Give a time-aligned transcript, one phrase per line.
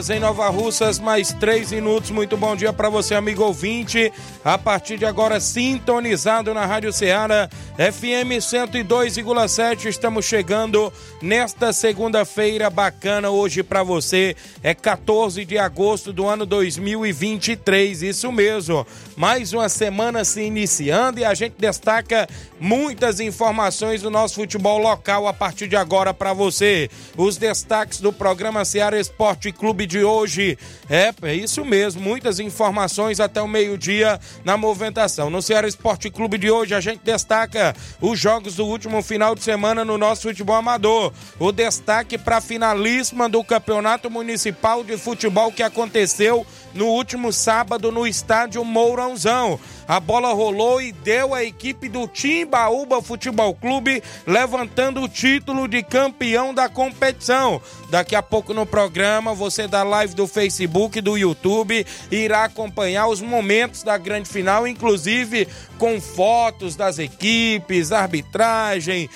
[0.00, 2.10] Horas em Nova Russas, mais 3 minutos.
[2.10, 4.10] Muito bom dia para você, amigo ouvinte.
[4.42, 9.86] A partir de agora, sintonizado na Rádio Ceará, FM 102,7.
[9.86, 10.92] Estamos chegando
[11.22, 14.36] nesta segunda-feira bacana hoje para você.
[14.62, 18.02] É 14 de agosto do ano 2023.
[18.02, 18.86] Isso mesmo.
[19.16, 22.28] Mais uma semana se iniciando e a gente destaca
[22.60, 26.90] muitas informações do nosso futebol local a partir de agora para você.
[27.16, 30.58] Os destaques do programa Ceará Esporte Clube de hoje.
[30.90, 35.30] É, é isso mesmo, muitas informações até o meio-dia na movimentação.
[35.30, 37.69] No Ceará Esporte Clube de hoje a gente destaca
[38.00, 41.12] os jogos do último final de semana no nosso futebol amador.
[41.38, 47.90] O destaque para a finalíssima do Campeonato Municipal de Futebol que aconteceu no último sábado
[47.90, 49.58] no estádio Mourãozão.
[49.86, 55.82] A bola rolou e deu a equipe do Timbaúba Futebol Clube levantando o título de
[55.82, 57.60] campeão da competição.
[57.90, 63.20] Daqui a pouco no programa, você da live do Facebook, do YouTube, irá acompanhar os
[63.20, 69.10] momentos da grande final, inclusive com fotos das equipes, arbitragem,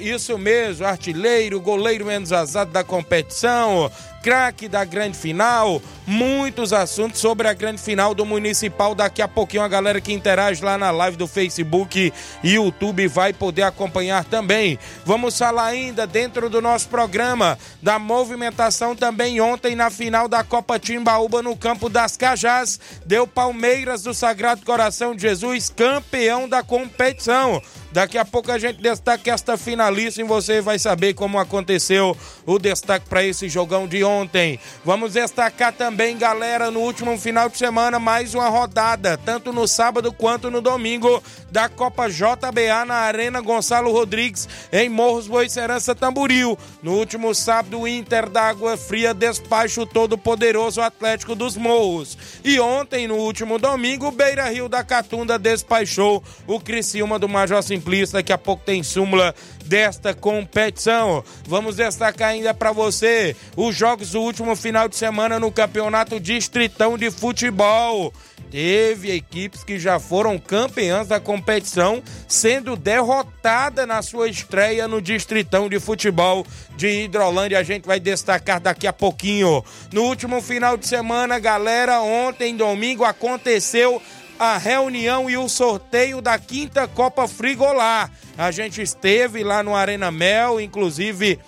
[0.00, 3.90] isso mesmo, artilheiro, goleiro menos azado da competição,
[4.24, 8.94] craque da grande final, muitos assuntos sobre a grande final do Municipal.
[8.94, 12.10] Daqui a pouquinho a galera que interage lá na live do Facebook
[12.42, 14.78] e YouTube vai poder acompanhar também.
[15.04, 20.78] Vamos falar ainda dentro do nosso programa da movimentação também ontem na final da Copa
[20.78, 22.80] Timbaúba no campo das Cajás.
[23.04, 27.60] Deu Palmeiras do Sagrado Coração de Jesus campeão da competição.
[27.94, 32.58] Daqui a pouco a gente destaca esta finalista e você vai saber como aconteceu o
[32.58, 34.58] destaque para esse jogão de ontem.
[34.84, 40.12] Vamos destacar também, galera, no último final de semana, mais uma rodada, tanto no sábado
[40.12, 41.22] quanto no domingo,
[41.52, 46.58] da Copa JBA na Arena Gonçalo Rodrigues, em Morros Boicerança Tamburil.
[46.82, 52.18] No último sábado, o Inter da Água Fria despacha o todo-poderoso Atlético dos Morros.
[52.42, 57.83] E ontem, no último domingo, Beira Rio da Catunda despachou o Criciúma do Major Simplício
[58.12, 59.34] Daqui a pouco tem súmula
[59.64, 61.24] desta competição.
[61.46, 66.96] Vamos destacar ainda para você os jogos do último final de semana no Campeonato Distritão
[66.98, 68.12] de Futebol.
[68.50, 75.68] Teve equipes que já foram campeãs da competição, sendo derrotada na sua estreia no Distritão
[75.68, 76.46] de Futebol
[76.76, 77.58] de Hidrolândia.
[77.58, 79.64] A gente vai destacar daqui a pouquinho.
[79.92, 84.00] No último final de semana, galera, ontem, domingo, aconteceu
[84.44, 88.10] a reunião e o sorteio da quinta Copa Frigolar.
[88.36, 91.38] A gente esteve lá no Arena Mel, inclusive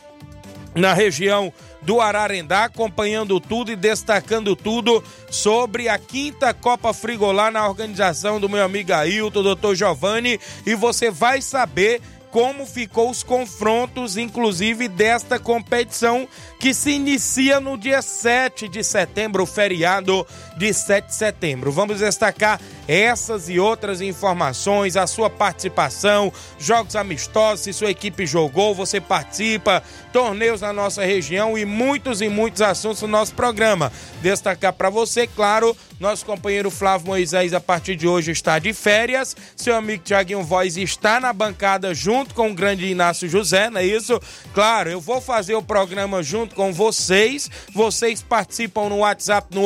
[0.75, 1.53] na região
[1.83, 8.49] do Ararendá, acompanhando tudo e destacando tudo sobre a quinta Copa Frigolar na organização do
[8.49, 12.01] meu amigo Ailton, doutor Giovanni, e você vai saber
[12.37, 16.29] como ficou os confrontos, inclusive desta competição
[16.61, 21.71] que se inicia no dia 7 de setembro, feriado de 7 de setembro.
[21.71, 28.75] Vamos destacar essas e outras informações, a sua participação, jogos amistosos, se sua equipe jogou,
[28.75, 29.83] você participa,
[30.13, 33.93] torneios na nossa região e muitos e muitos assuntos no nosso programa.
[34.23, 39.37] Destacar para você, claro, nosso companheiro Flávio Moisés a partir de hoje está de férias,
[39.57, 43.87] seu amigo Tiaguinho Voz está na bancada junto com o grande Inácio José, não é
[43.87, 44.21] isso?
[44.55, 49.63] Claro, eu vou fazer o programa junto com vocês, vocês participam no WhatsApp no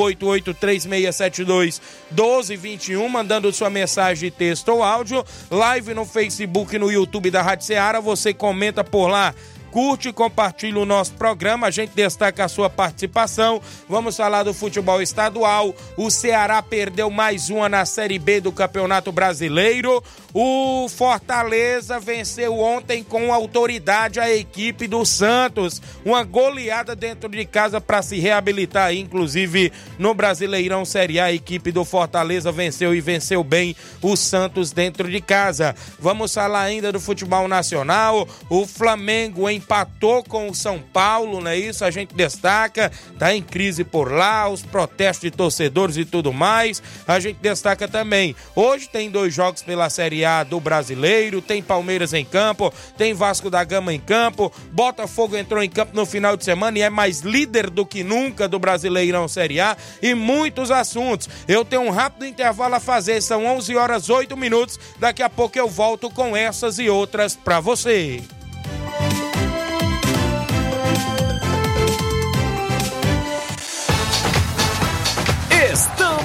[0.88, 1.80] 883672
[2.10, 7.42] 1221 mandando sua mensagem de texto ou áudio, live no Facebook e no YouTube da
[7.42, 9.34] Rádio Ceará, você comenta por lá
[9.70, 11.68] curte e compartilha o nosso programa.
[11.68, 13.60] A gente destaca a sua participação.
[13.88, 15.74] Vamos falar do futebol estadual.
[15.96, 20.02] O Ceará perdeu mais uma na Série B do Campeonato Brasileiro.
[20.32, 25.80] O Fortaleza venceu ontem com autoridade a equipe do Santos.
[26.04, 31.30] Uma goleada dentro de casa para se reabilitar, inclusive no Brasileirão Série A.
[31.30, 35.76] A equipe do Fortaleza venceu e venceu bem o Santos dentro de casa.
[35.98, 38.26] Vamos falar ainda do futebol nacional.
[38.48, 41.84] O Flamengo empatou com o São Paulo, não é isso?
[41.84, 46.82] A gente destaca, tá em crise por lá, os protestos de torcedores e tudo mais.
[47.06, 48.34] A gente destaca também.
[48.56, 53.50] Hoje tem dois jogos pela Série A do Brasileiro, tem Palmeiras em campo, tem Vasco
[53.50, 57.20] da Gama em campo, Botafogo entrou em campo no final de semana e é mais
[57.20, 61.28] líder do que nunca do Brasileirão Série A e muitos assuntos.
[61.46, 64.78] Eu tenho um rápido intervalo a fazer, são 11 horas 8 minutos.
[64.98, 68.22] Daqui a pouco eu volto com essas e outras para você.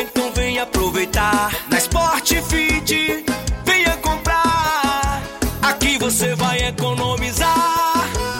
[0.00, 1.50] Então vem aproveitar.
[1.68, 3.24] Na Sport Fit,
[3.64, 5.22] venha comprar.
[5.62, 7.89] Aqui você vai economizar.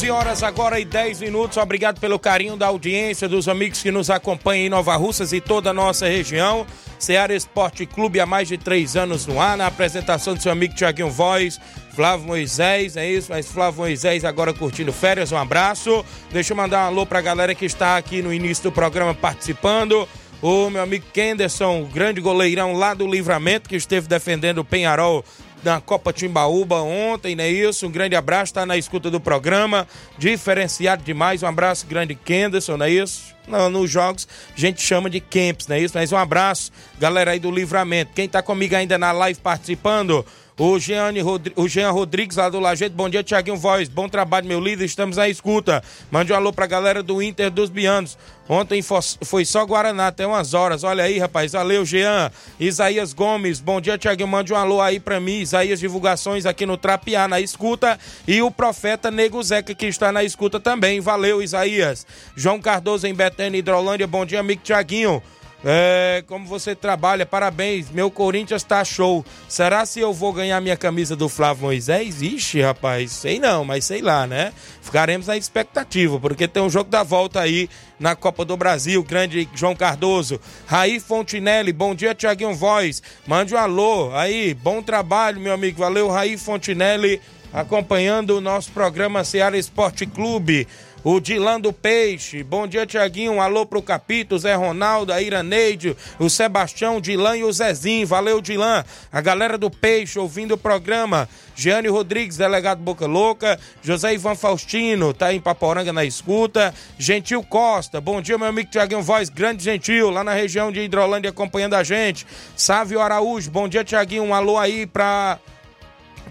[0.00, 1.58] 11 horas agora e 10 minutos.
[1.58, 5.68] Obrigado pelo carinho da audiência, dos amigos que nos acompanham em Nova Russas e toda
[5.68, 6.66] a nossa região.
[6.98, 10.74] Seara Esporte Clube há mais de três anos no ar, na apresentação do seu amigo
[10.74, 11.60] Tiaguinho Voz,
[11.94, 13.30] Flávio Moisés, é isso?
[13.30, 16.02] Mas Flávio Moisés agora curtindo férias, um abraço.
[16.32, 20.08] Deixa eu mandar um alô pra galera que está aqui no início do programa participando.
[20.40, 25.22] O meu amigo Kenderson, o grande goleirão lá do Livramento, que esteve defendendo o Penharol
[25.62, 27.86] na Copa Timbaúba ontem, não é isso?
[27.86, 29.86] Um grande abraço, está na escuta do programa,
[30.18, 31.42] diferenciado demais.
[31.42, 33.34] Um abraço grande, Kenderson, não é isso?
[33.46, 35.94] Não, nos jogos a gente chama de camps, não é isso?
[35.96, 38.12] Mas um abraço, galera aí do Livramento.
[38.14, 40.24] Quem tá comigo ainda na live participando,
[40.60, 41.54] o Jean, Rodri...
[41.56, 45.16] o Jean Rodrigues lá do Lajeito, bom dia, Tiaguinho Voz, bom trabalho, meu líder, estamos
[45.16, 45.82] à escuta.
[46.10, 48.18] Mande um alô pra galera do Inter dos Bianos.
[48.46, 52.30] Ontem foi só Guaraná, até umas horas, olha aí, rapaz, valeu, Jean.
[52.58, 56.76] Isaías Gomes, bom dia, Tiaguinho, mande um alô aí pra mim, Isaías Divulgações aqui no
[56.76, 57.98] Trapiá, na escuta,
[58.28, 62.06] e o Profeta Nego Zeca, que está na escuta também, valeu, Isaías.
[62.36, 65.22] João Cardoso em Betânia, Hidrolândia, bom dia, amigo Tiaguinho.
[65.64, 67.90] É, como você trabalha, parabéns.
[67.90, 69.24] Meu Corinthians tá show.
[69.48, 72.22] Será se eu vou ganhar minha camisa do Flávio Moisés?
[72.22, 74.52] Ixi, rapaz, sei não, mas sei lá, né?
[74.80, 79.02] Ficaremos na expectativa, porque tem um jogo da volta aí na Copa do Brasil.
[79.02, 80.40] Grande João Cardoso.
[80.66, 83.02] Raí Fontinelli, bom dia, Tiaguinho Voz.
[83.26, 85.80] Mande um alô aí, bom trabalho, meu amigo.
[85.80, 87.20] Valeu, Raí Fontinelli,
[87.52, 90.66] acompanhando o nosso programa Seara Esporte Clube.
[91.02, 92.42] O Dilan do Peixe.
[92.42, 93.32] Bom dia, Tiaguinho.
[93.32, 98.06] Um alô pro Capito, Zé Ronaldo, a Iraneide, o Sebastião, Dilan e o Zezinho.
[98.06, 98.84] Valeu, Dilan.
[99.12, 101.28] A galera do Peixe ouvindo o programa.
[101.54, 103.58] Giane Rodrigues, delegado Boca Louca.
[103.82, 106.74] José Ivan Faustino, tá em Paporanga na escuta.
[106.98, 111.30] Gentil Costa, bom dia, meu amigo Tiaguinho Voz, grande gentil, lá na região de Hidrolândia
[111.30, 112.26] acompanhando a gente.
[112.56, 114.22] Sávio Araújo, bom dia, Tiaguinho.
[114.22, 115.38] Um alô aí pra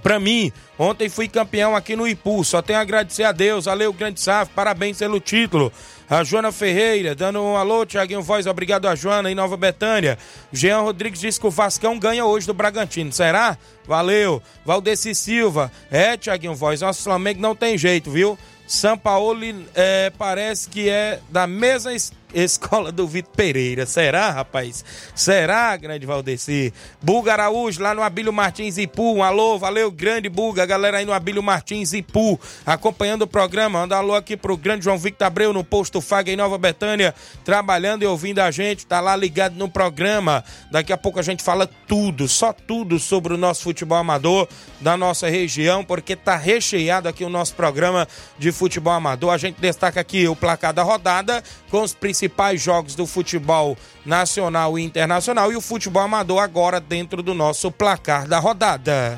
[0.01, 2.44] Pra mim, ontem fui campeão aqui no Ipu.
[2.44, 3.65] Só tenho a agradecer a Deus.
[3.65, 4.51] Valeu, grande Saf.
[4.53, 5.72] Parabéns pelo título.
[6.10, 10.18] A Joana Ferreira, dando um alô, Tiaguinho Voz, obrigado a Joana em Nova Betânia.
[10.51, 13.12] Jean Rodrigues disse que o Vascão ganha hoje do Bragantino.
[13.12, 13.56] Será?
[13.86, 14.41] Valeu.
[14.65, 15.72] Valdeci Silva.
[15.91, 18.39] É, Tiaguinho Voz, nosso Flamengo não tem jeito, viu?
[18.65, 19.39] São Paulo
[19.75, 21.91] é, parece que é da mesma
[22.33, 23.86] Escola do Vitor Pereira.
[23.86, 24.86] Será, rapaz?
[25.15, 26.71] Será, grande Valdeci?
[27.01, 29.15] Buga Araújo, lá no Abílio Martins Ipu.
[29.15, 30.65] Um alô, valeu, grande Buga.
[30.65, 33.79] Galera aí no Abílio Martins Ipu, acompanhando o programa.
[33.79, 37.15] Manda um alô aqui pro grande João Victor Abreu, no posto Faga em Nova Betânia,
[37.43, 38.86] trabalhando e ouvindo a gente.
[38.86, 40.43] Tá lá ligado no programa.
[40.69, 44.48] Daqui a pouco a gente fala tudo, só tudo sobre o nosso futebol amador
[44.79, 48.07] da nossa região, porque tá recheado aqui o nosso programa
[48.38, 49.33] de futebol amador.
[49.33, 53.77] A gente destaca aqui o placar da rodada com os principais principais jogos do futebol
[54.05, 59.17] nacional e internacional e o futebol amador agora dentro do nosso placar da rodada.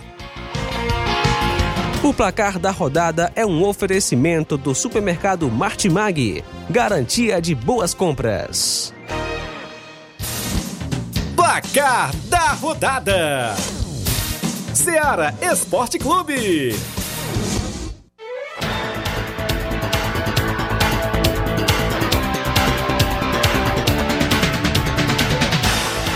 [2.04, 8.94] O placar da rodada é um oferecimento do supermercado Martimag, garantia de boas compras.
[11.36, 13.56] Placar da rodada:
[14.76, 17.01] Seara Esporte Clube.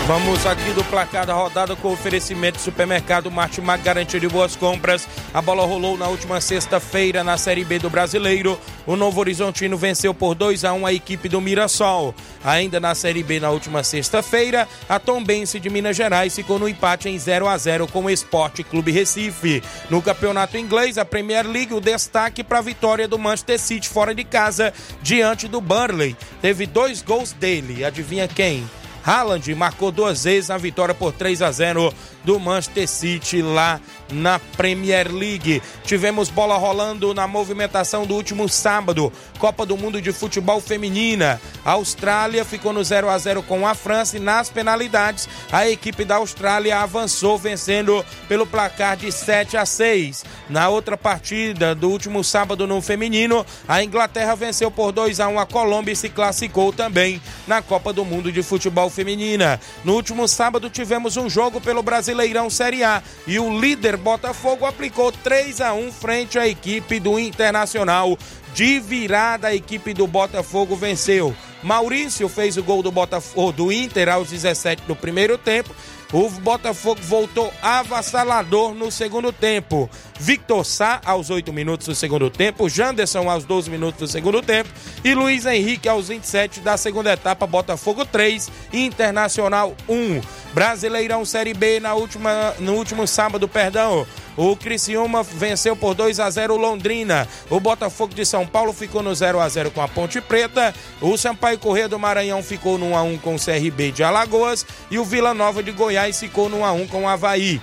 [0.06, 5.08] Vamos aqui do placar da rodada com oferecimento do supermercado Martimag, garantia de boas compras.
[5.34, 8.56] A bola rolou na última sexta-feira na Série B do Brasileiro.
[8.86, 12.14] O Novo Horizontino venceu por 2 a 1 a equipe do Mirassol.
[12.44, 17.08] Ainda na Série B na última sexta-feira, a Tombense de Minas Gerais ficou no empate
[17.08, 19.60] em 0 a 0 com o Esporte Clube Recife.
[19.90, 24.14] No campeonato inglês, a Premier League, o destaque para a vitória do Manchester City fora
[24.14, 24.72] de casa
[25.02, 26.16] diante do Burnley.
[26.40, 28.64] Teve dois gols dele, adivinha quem?
[29.06, 31.94] Haaland marcou duas vezes na vitória por 3 a 0
[32.26, 33.80] do Manchester City lá
[34.12, 35.62] na Premier League.
[35.84, 41.40] Tivemos bola rolando na movimentação do último sábado, Copa do Mundo de Futebol Feminina.
[41.64, 46.04] A Austrália ficou no 0 a 0 com a França e nas penalidades a equipe
[46.04, 50.24] da Austrália avançou vencendo pelo placar de 7 a 6.
[50.50, 55.38] Na outra partida do último sábado no feminino, a Inglaterra venceu por 2 a 1
[55.38, 59.60] a Colômbia e se classificou também na Copa do Mundo de Futebol Feminina.
[59.84, 61.82] No último sábado tivemos um jogo pelo
[62.16, 67.18] Brasileirão Série A e o líder Botafogo aplicou 3 a 1 frente à equipe do
[67.18, 68.18] Internacional.
[68.54, 71.36] De virada, a equipe do Botafogo venceu.
[71.62, 75.74] Maurício fez o gol do Botafogo do Inter aos 17 do primeiro tempo
[76.12, 79.90] o Botafogo voltou avassalador no segundo tempo.
[80.18, 84.68] Victor Sá aos 8 minutos do segundo tempo, Janderson aos 12 minutos do segundo tempo
[85.04, 90.20] e Luiz Henrique aos 27 da segunda etapa, Botafogo 3, Internacional 1.
[90.54, 94.06] Brasileirão Série B na última, no último sábado, perdão.
[94.36, 97.28] O Criciúma venceu por 2 a 0 Londrina.
[97.50, 100.74] O Botafogo de São Paulo ficou no 0 a 0 com a Ponte Preta.
[101.00, 104.64] O Sampaio Corrêa do Maranhão ficou no 1 a 1 com o CRB de Alagoas
[104.90, 107.60] e o Vila Nova de Goiás ficou no 1 a 1 com o Havaí.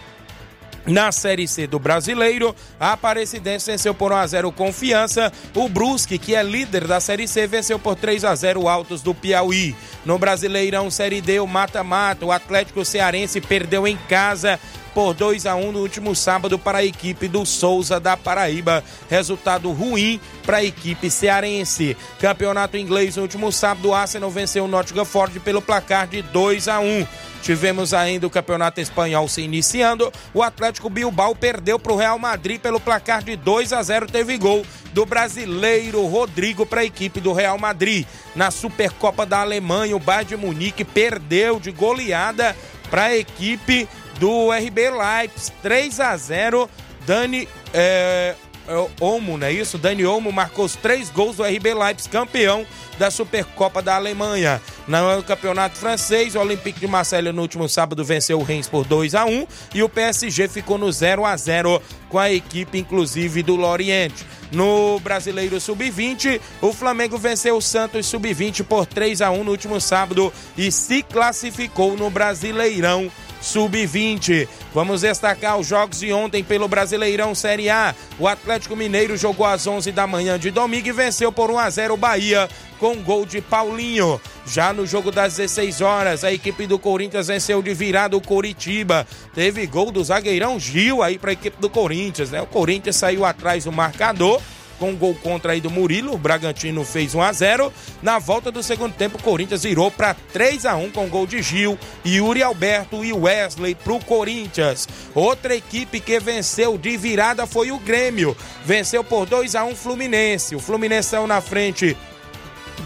[0.86, 5.32] Na Série C do Brasileiro, a Aparecidense venceu por 1 a 0 Confiança.
[5.56, 9.14] O Brusque, que é líder da Série C, venceu por 3 a 0 Altos do
[9.14, 9.76] Piauí.
[10.06, 14.60] No Brasileirão Série D, o mata-mata, o Atlético Cearense perdeu em casa
[14.94, 18.84] por 2 a 1 no último sábado para a equipe do Souza da Paraíba.
[19.10, 21.98] Resultado ruim para a equipe cearense.
[22.20, 26.68] Campeonato inglês no último sábado, o Arsenal venceu o Nottingham Forest pelo placar de 2
[26.68, 27.08] a 1.
[27.42, 30.12] Tivemos ainda o Campeonato Espanhol se iniciando.
[30.34, 34.08] O Atlético Bilbao perdeu para o Real Madrid pelo placar de 2 a 0.
[34.08, 38.06] Teve gol do brasileiro Rodrigo para a equipe do Real Madrid.
[38.34, 42.56] Na Supercopa da Alemanha, o Bayern de Munique perdeu de goleada
[42.90, 43.90] para a equipe
[44.20, 46.70] do RB Leipzig, 3 a 0.
[47.06, 48.36] Dani é,
[48.68, 49.78] é, Olmo, não é isso?
[49.78, 52.66] Dani Olmo marcou os três gols do RB Leipzig, campeão
[52.98, 54.62] da Supercopa da Alemanha.
[54.88, 59.16] No campeonato francês, o Olympique de Marseille no último sábado venceu o Reims por 2
[59.16, 63.56] a 1 e o PSG ficou no 0 a 0 com a equipe inclusive do
[63.56, 64.14] Lorient.
[64.52, 69.82] No Brasileiro Sub-20, o Flamengo venceu o Santos Sub-20 por 3 a 1 no último
[69.82, 73.12] sábado e se classificou no Brasileirão
[73.44, 74.48] Sub-20.
[74.74, 77.94] Vamos destacar os jogos de ontem pelo Brasileirão Série A.
[78.18, 81.70] O Atlético Mineiro jogou às 11 da manhã de domingo e venceu por 1 a
[81.70, 84.20] 0 o Bahia com gol de Paulinho.
[84.46, 89.06] Já no jogo das 16 horas, a equipe do Corinthians venceu de virada o Coritiba.
[89.34, 92.42] Teve gol do zagueirão Gil aí para a equipe do Corinthians, né?
[92.42, 94.42] O Corinthians saiu atrás do marcador
[94.84, 96.14] com um gol contra aí do Murilo.
[96.14, 97.72] O Bragantino fez 1 a 0.
[98.02, 101.42] Na volta do segundo tempo, o Corinthians virou para 3 a 1 com gol de
[101.42, 104.90] Gil, Yuri Alberto e Wesley para o Corinthians.
[105.16, 108.36] Outra equipe que venceu de virada foi o Grêmio.
[108.66, 110.54] Venceu por 2 a 1 Fluminense.
[110.54, 111.96] O Fluminense saiu na frente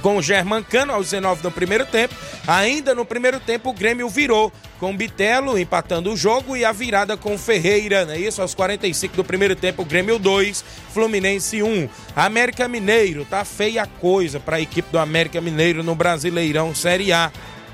[0.01, 2.13] com o Germancano aos 19 do primeiro tempo.
[2.48, 7.18] Ainda no primeiro tempo, o Grêmio virou com Bitelo empatando o jogo e a virada
[7.18, 8.18] com Ferreira, né?
[8.18, 10.63] Isso aos 45 do primeiro tempo, Grêmio 2,
[10.94, 11.89] Fluminense 1.
[12.16, 17.32] América Mineiro, tá feia coisa para a equipe do América Mineiro no Brasileirão Série A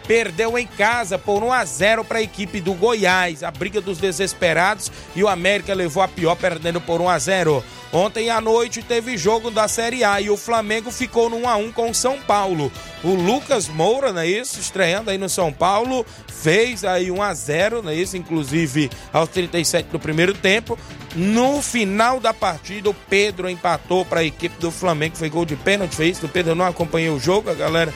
[0.07, 3.43] perdeu em casa por 1 a 0 para a equipe do Goiás.
[3.43, 7.63] A briga dos desesperados e o América levou a pior perdendo por 1 a 0.
[7.91, 11.55] Ontem à noite teve jogo da Série A e o Flamengo ficou no 1 a
[11.57, 12.71] 1 com o São Paulo.
[13.03, 14.59] O Lucas Moura, não é isso?
[14.59, 18.17] Estreando aí no São Paulo, fez aí 1 a 0, não é isso?
[18.17, 20.77] Inclusive aos 37 do primeiro tempo.
[21.15, 25.55] No final da partida, o Pedro empatou para a equipe do Flamengo, foi gol de
[25.55, 26.25] pênalti, fez isso.
[26.25, 27.93] O Pedro não acompanhou o jogo, a galera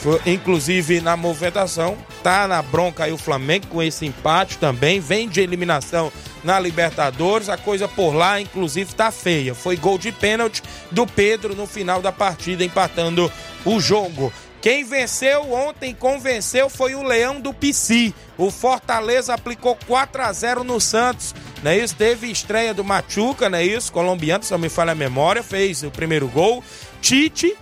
[0.00, 5.28] foi, inclusive na movimentação, tá na bronca aí o Flamengo com esse empate também, vem
[5.28, 6.10] de eliminação
[6.42, 9.54] na Libertadores, a coisa por lá inclusive tá feia.
[9.54, 13.30] Foi gol de pênalti do Pedro no final da partida empatando
[13.64, 14.32] o jogo.
[14.62, 18.14] Quem venceu ontem, convenceu, foi o Leão do Pici.
[18.36, 21.34] O Fortaleza aplicou 4 a 0 no Santos.
[21.62, 21.94] Não é isso?
[21.94, 23.92] Teve estreia do Machuca, não é isso?
[23.92, 26.62] Colombiano, se não me falha a memória, fez o primeiro gol.
[27.00, 27.56] Tite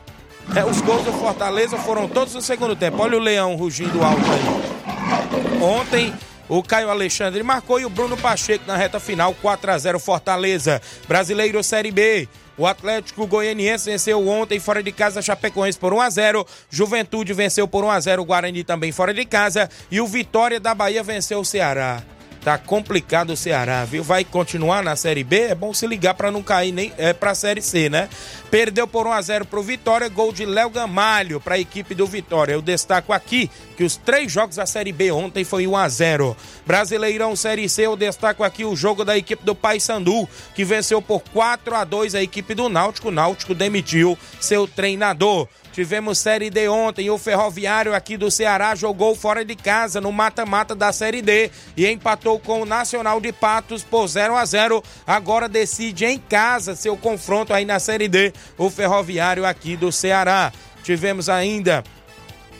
[0.56, 3.02] é, os gols do Fortaleza foram todos no segundo tempo.
[3.02, 5.62] Olha o Leão rugindo alto aí.
[5.62, 6.14] Ontem
[6.48, 10.80] o Caio Alexandre marcou e o Bruno Pacheco na reta final, 4 a 0 Fortaleza.
[11.06, 12.28] Brasileiro Série B.
[12.56, 16.46] O Atlético Goianiense venceu ontem fora de casa Chapecoense por 1 a 0.
[16.70, 20.58] Juventude venceu por 1 a 0 o Guarani também fora de casa e o Vitória
[20.58, 22.02] da Bahia venceu o Ceará.
[22.48, 24.02] Tá complicado o Ceará, viu?
[24.02, 25.38] Vai continuar na Série B?
[25.38, 28.08] É bom se ligar para não cair nem é, para a Série C, né?
[28.50, 32.06] Perdeu por 1 a 0 pro Vitória, gol de Léo Gamalho para a equipe do
[32.06, 32.54] Vitória.
[32.54, 36.34] Eu destaco aqui que os três jogos da Série B ontem foi 1 a 0.
[36.66, 41.20] Brasileirão Série C, eu destaco aqui o jogo da equipe do Paysandu, que venceu por
[41.20, 43.08] 4 a 2 a equipe do Náutico.
[43.08, 45.46] O Náutico demitiu seu treinador.
[45.78, 47.08] Tivemos Série D ontem.
[47.08, 51.86] O Ferroviário aqui do Ceará jogou fora de casa no mata-mata da Série D e
[51.86, 54.82] empatou com o Nacional de Patos por 0 a 0.
[55.06, 58.32] Agora decide em casa seu confronto aí na Série D.
[58.56, 60.52] O Ferroviário aqui do Ceará.
[60.82, 61.84] Tivemos ainda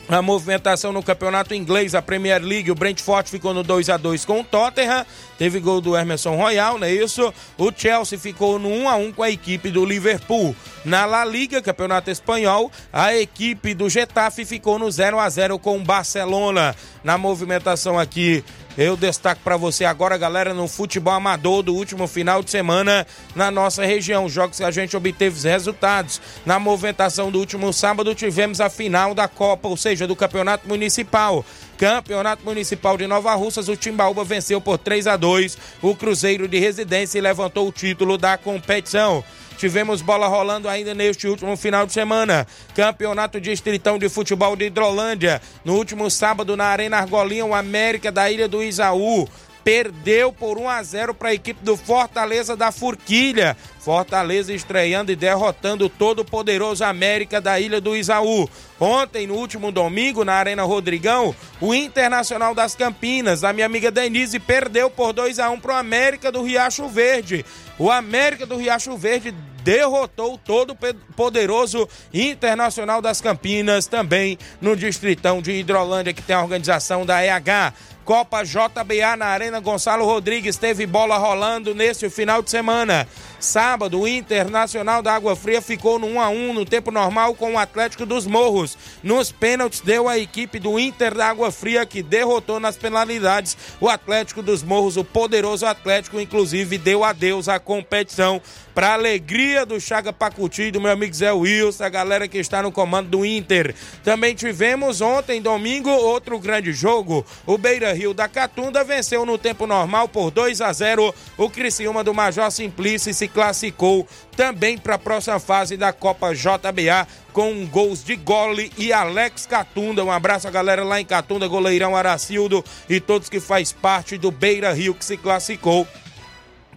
[0.09, 4.25] a movimentação no campeonato inglês, a Premier League, o Brentford ficou no 2 a 2
[4.25, 5.05] com o Tottenham,
[5.37, 7.31] teve gol do Emerson Royal, não é isso?
[7.57, 10.55] O Chelsea ficou no 1 a 1 com a equipe do Liverpool.
[10.83, 15.77] Na La Liga, campeonato espanhol, a equipe do Getafe ficou no 0 a 0 com
[15.77, 16.75] o Barcelona.
[17.03, 18.43] Na movimentação aqui
[18.77, 23.05] eu destaco para você agora, galera, no futebol amador do último final de semana
[23.35, 24.29] na nossa região.
[24.29, 26.21] Jogos que a gente obteve os resultados.
[26.45, 31.43] Na movimentação do último sábado, tivemos a final da Copa, ou seja, do Campeonato Municipal.
[31.77, 36.59] Campeonato Municipal de Nova Russas, o Timbaúba venceu por 3 a 2 o Cruzeiro de
[36.59, 39.23] Residência e levantou o título da competição.
[39.59, 42.47] Tivemos bola rolando ainda neste último final de semana.
[42.73, 45.41] Campeonato Distritão de Futebol de Hidrolândia.
[45.65, 49.27] No último sábado, na Arena Argolinha, o América da Ilha do Isaú
[49.69, 53.55] perdeu por 1 a 0 para a equipe do Fortaleza da Forquilha.
[53.79, 58.49] Fortaleza estreando e derrotando o todo poderoso América da Ilha do Isaú.
[58.79, 64.39] Ontem, no último domingo, na Arena Rodrigão, o Internacional das Campinas, da minha amiga Denise,
[64.39, 67.45] perdeu por 2 a 1 para o América do Riacho Verde.
[67.77, 70.75] O América do Riacho Verde derrotou o todo
[71.15, 77.73] poderoso Internacional das Campinas, também no Distritão de Hidrolândia, que tem a organização da EH.
[78.09, 83.07] Copa JBA na Arena Gonçalo Rodrigues teve bola rolando neste final de semana.
[83.39, 87.53] Sábado, o Internacional da Água Fria ficou no 1 a 1 no tempo normal com
[87.53, 88.77] o Atlético dos Morros.
[89.01, 93.87] Nos pênaltis deu a equipe do Inter da Água Fria que derrotou nas penalidades o
[93.87, 98.41] Atlético dos Morros, o poderoso Atlético, inclusive deu adeus à competição
[98.75, 102.71] para alegria do Chaga Pacuti do meu amigo Zé Wilson, a galera que está no
[102.71, 103.73] comando do Inter.
[104.03, 107.25] Também tivemos ontem, domingo, outro grande jogo.
[107.45, 112.03] O Beira Rio da Catunda venceu no tempo normal por 2 a 0 o Criciúma
[112.03, 118.03] do Major Simplício se classificou também para a próxima fase da Copa JBA com gols
[118.03, 120.03] de Gole e Alex Catunda.
[120.03, 124.31] Um abraço a galera lá em Catunda, goleirão Aracildo e todos que faz parte do
[124.31, 125.87] Beira Rio que se classificou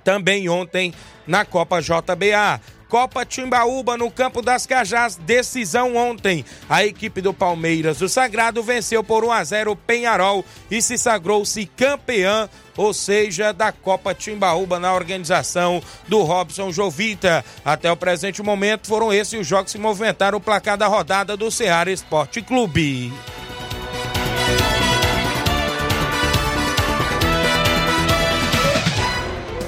[0.05, 0.93] também ontem
[1.27, 2.61] na Copa JBA.
[2.93, 6.45] Copa Timbaúba no Campo das Cajás, decisão ontem.
[6.69, 10.99] A equipe do Palmeiras do Sagrado venceu por 1 a 0 o Penharol e se
[10.99, 17.43] sagrou-se campeã, ou seja, da Copa Timbaúba na organização do Robson Jovita.
[17.65, 21.51] Até o presente momento foram esses os jogos que movimentaram o placar da rodada do
[21.51, 23.11] Ceará Esporte Clube.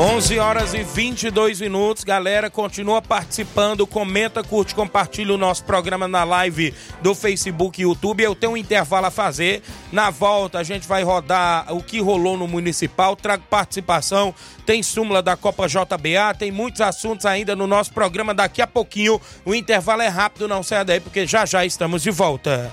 [0.00, 6.22] 11 horas e 22 minutos, galera, continua participando, comenta, curte, compartilha o nosso programa na
[6.22, 8.22] live do Facebook e YouTube.
[8.22, 9.60] Eu tenho um intervalo a fazer.
[9.90, 14.32] Na volta a gente vai rodar o que rolou no municipal, trago participação,
[14.64, 19.20] tem súmula da Copa JBA, tem muitos assuntos ainda no nosso programa daqui a pouquinho.
[19.44, 22.72] O intervalo é rápido, não saia daí porque já já estamos de volta.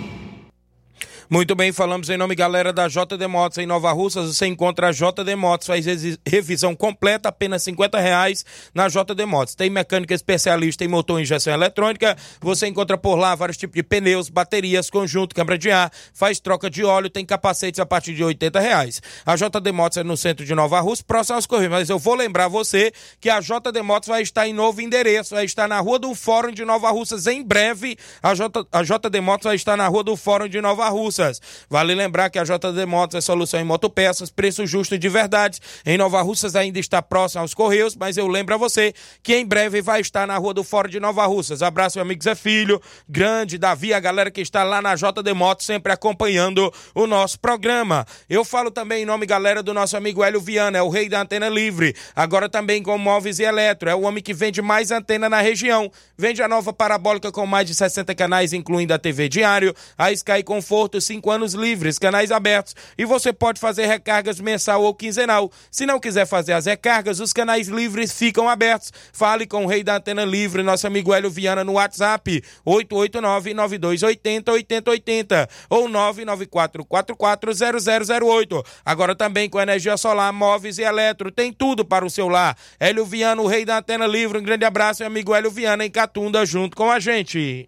[1.33, 4.35] Muito bem, falamos em nome, galera, da JD Motos em Nova Russas.
[4.35, 5.85] Você encontra a JD Motos, faz
[6.27, 8.43] revisão completa, apenas 50 reais
[8.75, 9.55] na JD Motos.
[9.55, 12.17] Tem mecânica especialista em motor e injeção eletrônica.
[12.41, 16.69] Você encontra por lá vários tipos de pneus, baterias, conjunto, câmara de ar, faz troca
[16.69, 19.01] de óleo, tem capacetes a partir de 80 reais.
[19.25, 21.71] A JD Motos é no centro de Nova Russa, próximo aos Correios.
[21.71, 22.91] Mas eu vou lembrar você
[23.21, 26.51] que a JD Motos vai estar em novo endereço, vai estar na Rua do Fórum
[26.51, 27.97] de Nova Russas em breve.
[28.21, 30.89] A, J, a JD Motos vai estar na Rua do Fórum de Nova
[31.21, 31.41] Russas.
[31.69, 35.59] Vale lembrar que a JD Motos é solução em motopeças, preço justo e de verdade.
[35.85, 39.45] Em Nova Russas ainda está próximo aos Correios, mas eu lembro a você que em
[39.45, 41.61] breve vai estar na Rua do Fórum de Nova Russas.
[41.61, 45.65] Abraço, meu amigo Zé Filho, grande, Davi, a galera que está lá na JD Motos,
[45.65, 48.05] sempre acompanhando o nosso programa.
[48.29, 51.21] Eu falo também em nome, galera, do nosso amigo Hélio Viana, é o rei da
[51.21, 51.95] antena livre.
[52.15, 55.91] Agora também com móveis e eletro, é o homem que vende mais antena na região.
[56.17, 60.43] Vende a nova parabólica com mais de 60 canais, incluindo a TV Diário, a Sky
[60.43, 62.73] Conforto, 5 anos livres, canais abertos.
[62.97, 65.51] E você pode fazer recargas mensal ou quinzenal.
[65.69, 68.93] Se não quiser fazer as recargas, os canais livres ficam abertos.
[69.11, 75.89] Fale com o rei da antena livre, nosso amigo Hélio Viana, no WhatsApp, 889-9280-8080 ou
[75.89, 78.65] 994440008.
[78.85, 82.55] Agora também com energia solar, móveis e eletro, tem tudo para o seu lar.
[82.79, 85.91] Hélio Viana, o rei da antena livre, um grande abraço, meu amigo Hélio Viana, em
[85.91, 87.67] Catunda, junto com a gente.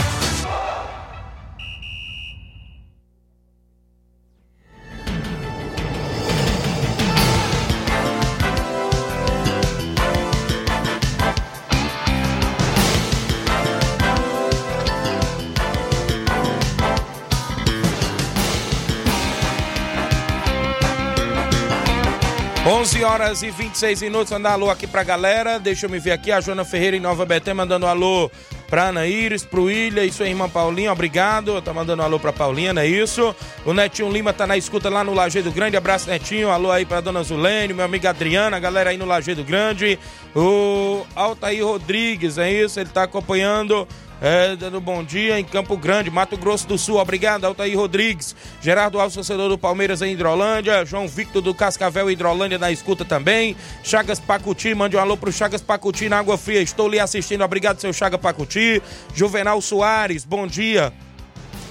[22.81, 25.59] Onze horas e 26 minutos, mandar alô aqui pra galera.
[25.59, 28.31] Deixa eu me ver aqui, a Joana Ferreira em Nova Betém mandando alô
[28.67, 31.61] pra Ana Iris, pro Ilha e sua irmã Paulinha, obrigado.
[31.61, 33.35] Tá mandando alô pra Paulinha, não é isso?
[33.63, 37.01] O Netinho Lima tá na escuta lá no Lajeado Grande, abraço Netinho, alô aí pra
[37.01, 39.99] Dona Zulene, meu amigo Adriana, galera aí no Lajeado Grande.
[40.35, 42.79] O Altair Rodrigues, é isso?
[42.79, 43.87] Ele tá acompanhando
[44.21, 46.97] é, dando bom dia em Campo Grande, Mato Grosso do Sul.
[46.97, 48.35] Obrigado, Altair Rodrigues.
[48.61, 50.85] Gerardo Alves, torcedor do Palmeiras em Hidrolândia.
[50.85, 53.55] João Victor do Cascavel Hidrolândia na escuta também.
[53.83, 56.61] Chagas Pacuti, mande um alô pro Chagas Pacuti na Água Fria.
[56.61, 57.43] Estou lhe assistindo.
[57.43, 58.79] Obrigado, seu Chaga Pacuti.
[59.15, 60.93] Juvenal Soares, bom dia.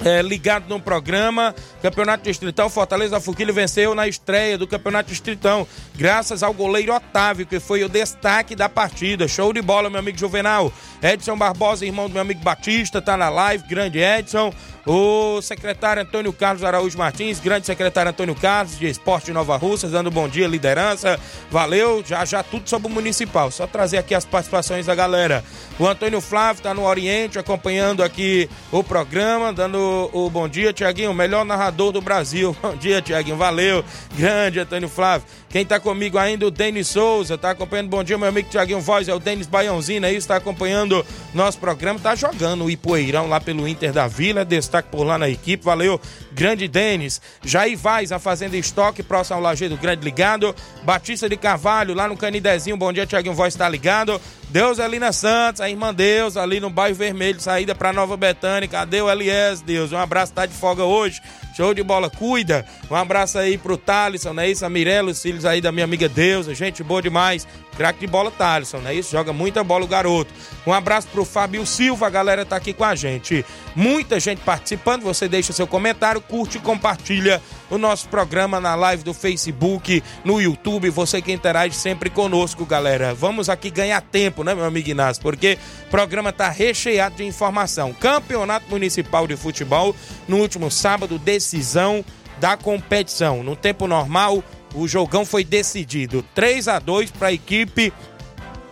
[0.05, 1.55] é, ligado no programa.
[1.83, 7.61] Campeonato Distritão, Fortaleza Fuquilho venceu na estreia do Campeonato Distritão, graças ao goleiro Otávio, que
[7.61, 9.29] foi o destaque da partida.
[9.29, 10.73] Show de bola, meu amigo Juvenal.
[11.03, 13.67] Edson Barbosa, irmão do meu amigo Batista, tá na live.
[13.67, 14.53] Grande Edson.
[14.87, 20.11] O secretário Antônio Carlos Araújo Martins, grande secretário Antônio Carlos, de Esporte Nova Rússia, dando
[20.11, 21.21] bom dia, liderança.
[21.51, 23.51] Valeu, já já tudo sobre o municipal.
[23.51, 25.45] Só trazer aqui as participações da galera.
[25.79, 31.13] O Antônio Flávio tá no Oriente, acompanhando aqui o programa, dando o bom dia, Tiaguinho,
[31.13, 32.57] melhor narrador do Brasil.
[32.61, 33.85] Bom dia, Tiaguinho, valeu.
[34.17, 35.27] Grande Antônio Flávio.
[35.49, 37.89] Quem tá comigo ainda, o Denis Souza, tá acompanhando.
[37.89, 40.90] Bom dia, meu amigo Tiaguinho Voz, é o Denis Baiãozinho aí, está acompanhando
[41.35, 45.29] nosso programa, tá jogando o Ipoeirão lá pelo Inter da Vila, destaque por lá na
[45.29, 46.01] equipe, valeu,
[46.33, 47.21] grande Denis.
[47.45, 50.55] Jair Vaz, a Fazenda Estoque, próximo ao Lajeiro Grande ligado.
[50.83, 54.21] Batista de Carvalho, lá no Canidezinho, bom dia, Tiaguinho Voz, tá ligado.
[54.51, 58.69] Deus Elina Santos, a irmã Deus, ali no bairro Vermelho, saída pra Nova Betânia.
[58.69, 59.93] Cadê o Elias, Deus?
[59.93, 61.21] Um abraço, tá de folga hoje.
[61.57, 62.65] Show de bola, cuida.
[62.91, 64.65] Um abraço aí pro Thalisson, não é isso?
[64.65, 67.47] A Mirella, os filhos aí da minha amiga Deus, gente boa demais.
[67.77, 69.13] Craque de bola, Thalisson, não é isso?
[69.13, 70.33] Joga muita bola o garoto.
[70.67, 73.45] Um abraço pro Fábio Silva, a galera tá aqui com a gente.
[73.77, 77.41] Muita gente participando, você deixa seu comentário, curte e compartilha
[77.71, 83.15] o nosso programa na live do Facebook, no YouTube, você que interage sempre conosco, galera.
[83.15, 85.23] Vamos aqui ganhar tempo, né, meu amigo Inácio?
[85.23, 87.93] Porque o programa tá recheado de informação.
[87.93, 89.95] Campeonato Municipal de Futebol,
[90.27, 92.05] no último sábado, decisão
[92.41, 93.45] da competição.
[93.45, 94.43] No tempo normal,
[94.75, 97.93] o jogão foi decidido 3 a 2 para a equipe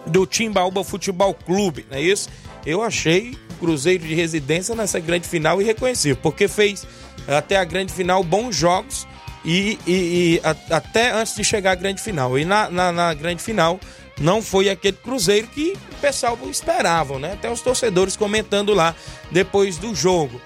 [0.08, 2.28] do Timbaúba Futebol Clube, não é isso?
[2.64, 6.86] Eu achei Cruzeiro de Residência nessa grande final irreconhecível, porque fez
[7.26, 9.06] até a grande final bons jogos
[9.44, 12.38] e, e, e a, até antes de chegar à grande final.
[12.38, 13.78] E na, na, na, grande final
[14.20, 17.32] não foi aquele Cruzeiro que o pessoal esperava, né?
[17.32, 18.94] Até os torcedores comentando lá
[19.30, 20.40] depois do jogo.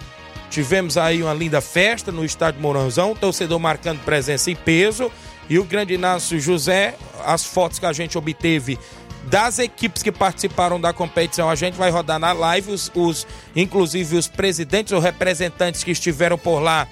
[0.50, 5.10] Tivemos aí uma linda festa no estádio Mourãozão, torcedor marcando presença em peso.
[5.48, 6.94] E o grande Inácio José,
[7.24, 8.78] as fotos que a gente obteve
[9.24, 14.16] das equipes que participaram da competição, a gente vai rodar na live, os, os inclusive
[14.16, 16.86] os presidentes ou representantes que estiveram por lá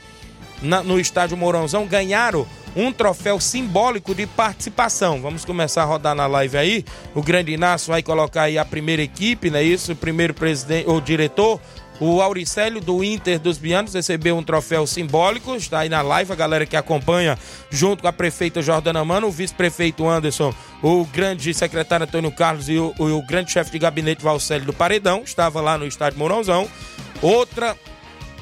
[0.63, 5.21] na, no estádio Mourãozão ganharam um troféu simbólico de participação.
[5.21, 6.85] Vamos começar a rodar na live aí.
[7.15, 9.63] O grande Inácio vai colocar aí a primeira equipe, né?
[9.63, 11.61] Isso, o primeiro presidente ou diretor,
[12.01, 16.35] o Auricélio do Inter dos Bianos recebeu um troféu simbólico, está aí na live, a
[16.35, 17.39] galera que acompanha,
[17.71, 22.79] junto com a prefeita Jordana Mano, o vice-prefeito Anderson, o grande secretário Antônio Carlos e
[22.79, 26.67] o, o grande chefe de gabinete Valcélio do Paredão, estava lá no estádio Mourãozão.
[27.21, 27.77] Outra,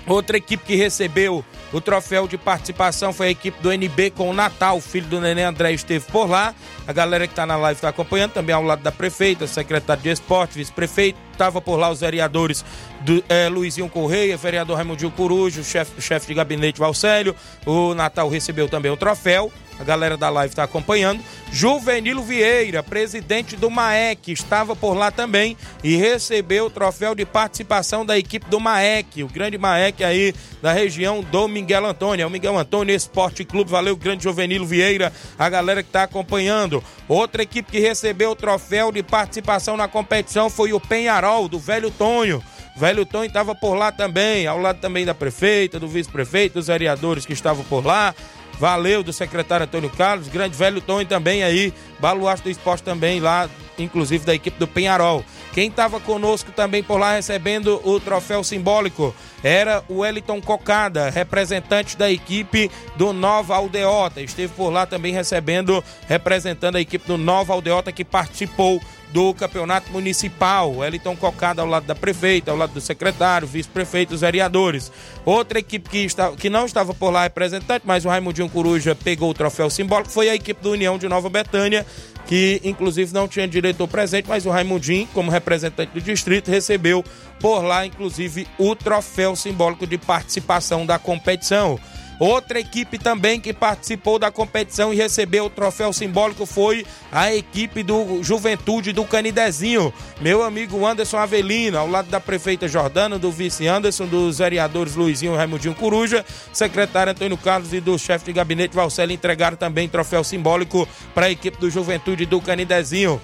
[0.09, 4.33] outra equipe que recebeu o troféu de participação foi a equipe do NB com o
[4.33, 6.55] Natal, o filho do Neném André esteve por lá.
[6.87, 10.09] A galera que está na live está acompanhando, também ao lado da prefeita, secretário de
[10.09, 11.19] esporte, vice-prefeito.
[11.31, 12.65] Estava por lá os vereadores
[13.03, 17.35] do, é, Luizinho Correia, vereador Raimundinho Corujo, chefe, chefe de gabinete Valcélio.
[17.67, 19.53] O Natal recebeu também o troféu.
[19.79, 21.23] A galera da live está acompanhando.
[21.53, 28.05] Juvenilo Vieira, presidente do MAEC, estava por lá também e recebeu o troféu de participação
[28.05, 32.25] da equipe do MAEC, o grande MAEC aí da região do Miguel Antônio.
[32.25, 36.83] É o Miguel Antônio Esporte Clube, valeu, grande Juvenilo Vieira, a galera que está acompanhando.
[37.09, 41.91] Outra equipe que recebeu o troféu de participação na competição foi o Penharol, do Velho
[41.91, 42.43] Tonho.
[42.77, 47.27] Velho Tonho estava por lá também, ao lado também da prefeita, do vice-prefeito, dos vereadores
[47.27, 48.15] que estavam por lá.
[48.59, 53.49] Valeu do secretário Antônio Carlos, grande velho Tonho também aí, baluarte do esporte também lá,
[53.79, 55.25] inclusive da equipe do Penharol.
[55.53, 61.97] Quem estava conosco também por lá recebendo o troféu simbólico era o Wellington Cocada, representante
[61.97, 64.21] da equipe do Nova Aldeota.
[64.21, 68.81] Esteve por lá também recebendo, representando a equipe do Nova Aldeota que participou
[69.13, 70.77] do campeonato municipal.
[70.77, 74.91] Wellington Cocada ao lado da prefeita, ao lado do secretário, vice-prefeito, os vereadores.
[75.25, 79.31] Outra equipe que, está, que não estava por lá representante, mas o Raimundinho Coruja pegou
[79.31, 81.87] o troféu simbólico, foi a equipe do União de Nova Betânia,
[82.27, 87.05] que inclusive não tinha diretor presente, mas o Raimundinho, como representante do distrito, recebeu
[87.41, 91.79] por lá, inclusive, o troféu simbólico de participação da competição.
[92.19, 97.85] Outra equipe também que participou da competição e recebeu o troféu simbólico foi a equipe
[97.85, 99.95] do Juventude do Canidezinho.
[100.21, 105.35] Meu amigo Anderson Avelino, ao lado da prefeita Jordana, do vice Anderson, dos vereadores Luizinho
[105.35, 110.25] e Raimundinho Coruja, secretário Antônio Carlos e do chefe de gabinete Valcélio entregaram também troféu
[110.25, 113.21] simbólico para a equipe do Juventude do Canidezinho.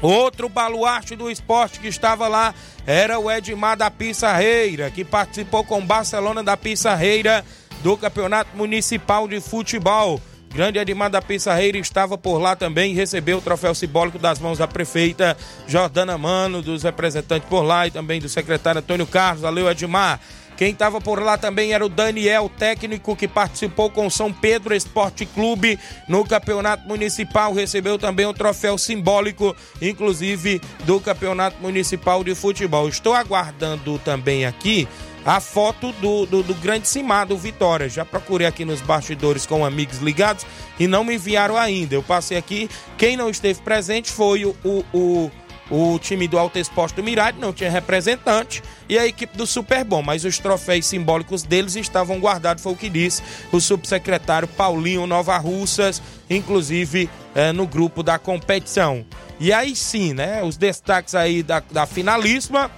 [0.00, 2.54] Outro baluarte do esporte que estava lá
[2.86, 7.44] era o Edmar da Pissarreira, que participou com o Barcelona da Pissarreira
[7.82, 10.20] do Campeonato Municipal de Futebol.
[10.52, 14.66] Grande Edmar da Pissarreira estava por lá também recebeu o troféu simbólico das mãos da
[14.66, 15.36] prefeita
[15.66, 19.42] Jordana Mano, dos representantes por lá e também do secretário Antônio Carlos.
[19.42, 20.20] Valeu, Edmar.
[20.56, 24.74] Quem estava por lá também era o Daniel, técnico que participou com o São Pedro
[24.74, 27.52] Esporte Clube no Campeonato Municipal.
[27.52, 32.88] Recebeu também um troféu simbólico, inclusive do Campeonato Municipal de Futebol.
[32.88, 34.88] Estou aguardando também aqui
[35.28, 37.86] a foto do, do, do grande Cimado Vitória.
[37.86, 40.46] Já procurei aqui nos bastidores com amigos ligados
[40.80, 41.94] e não me enviaram ainda.
[41.94, 42.66] Eu passei aqui.
[42.96, 45.30] Quem não esteve presente foi o, o, o
[45.70, 49.84] o time do Alto Esporte do Mirade não tinha representante e a equipe do Super
[49.84, 55.06] Bom, mas os troféus simbólicos deles estavam guardados, foi o que disse o subsecretário Paulinho
[55.06, 59.04] Nova Russas, inclusive é, no grupo da competição.
[59.38, 60.42] E aí sim, né?
[60.42, 62.70] Os destaques aí da, da finalíssima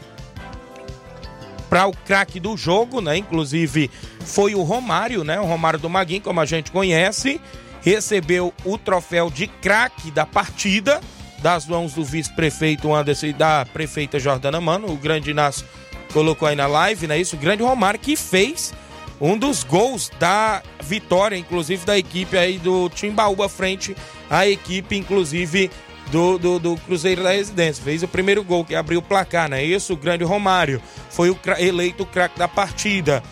[1.70, 3.16] para o craque do jogo, né?
[3.16, 3.88] Inclusive
[4.26, 5.40] foi o Romário, né?
[5.40, 7.40] O Romário do Maguinho, como a gente conhece,
[7.80, 11.00] recebeu o troféu de craque da partida
[11.38, 14.88] das mãos do vice-prefeito Anderson e da prefeita Jordana Mano.
[14.92, 15.64] O grande Inácio
[16.12, 17.18] colocou aí na live, né?
[17.18, 18.74] Isso, o grande Romário que fez
[19.20, 23.96] um dos gols da vitória, inclusive da equipe aí do Timbaúba frente
[24.28, 25.70] à equipe, inclusive
[26.10, 27.82] do, do, do, Cruzeiro da Residência.
[27.82, 29.64] Fez o primeiro gol que abriu o placar, né?
[29.64, 30.82] Isso, o grande Romário.
[31.10, 33.22] Foi o eleito o craque da partida.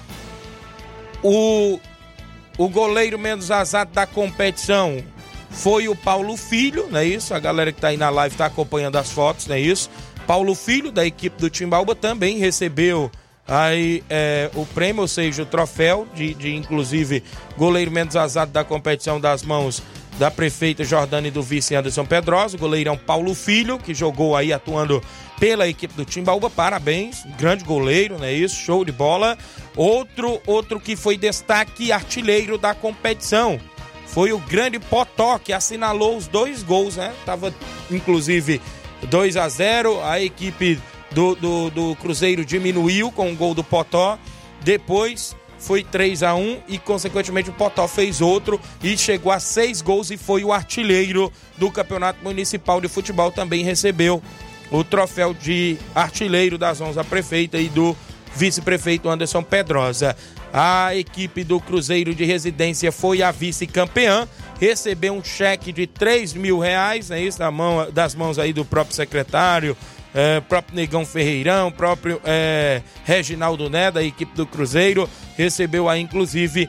[1.22, 1.78] O,
[2.56, 5.02] o goleiro menos azado da competição,
[5.50, 7.34] foi o Paulo Filho, não é isso?
[7.34, 9.90] A galera que está aí na live está acompanhando as fotos, não é isso?
[10.26, 13.10] Paulo Filho, da equipe do Timbaúba, também recebeu
[13.46, 17.24] aí é, o prêmio, ou seja, o troféu de, de inclusive
[17.56, 19.82] goleiro menos azado da competição das mãos
[20.18, 24.52] da prefeita Jordana e do vice Anderson Pedrosa, o goleirão Paulo Filho, que jogou aí
[24.52, 25.02] atuando
[25.38, 28.32] pela equipe do Timbaúba, parabéns, grande goleiro, né?
[28.32, 29.38] Isso, show de bola.
[29.76, 33.60] Outro, outro que foi destaque artilheiro da competição,
[34.06, 37.14] foi o grande Potó que assinalou os dois gols, né?
[37.24, 37.54] Tava
[37.88, 38.60] inclusive
[39.08, 40.80] 2 a 0 a equipe
[41.12, 44.18] do, do, do Cruzeiro diminuiu com o gol do Potó.
[44.62, 49.82] Depois foi 3 a 1 e, consequentemente, o Potó fez outro e chegou a seis
[49.82, 53.32] gols e foi o artilheiro do Campeonato Municipal de Futebol.
[53.32, 54.22] Também recebeu
[54.70, 57.96] o troféu de artilheiro das 11 prefeita e do
[58.34, 60.16] vice-prefeito Anderson Pedrosa.
[60.52, 64.26] A equipe do Cruzeiro de Residência foi a vice-campeã,
[64.58, 68.64] recebeu um cheque de 3 mil reais, é isso, da mão, das mãos aí do
[68.64, 69.76] próprio secretário,
[70.14, 76.68] é, próprio Negão Ferreirão, próprio é, Reginaldo Né, da equipe do Cruzeiro, recebeu aí inclusive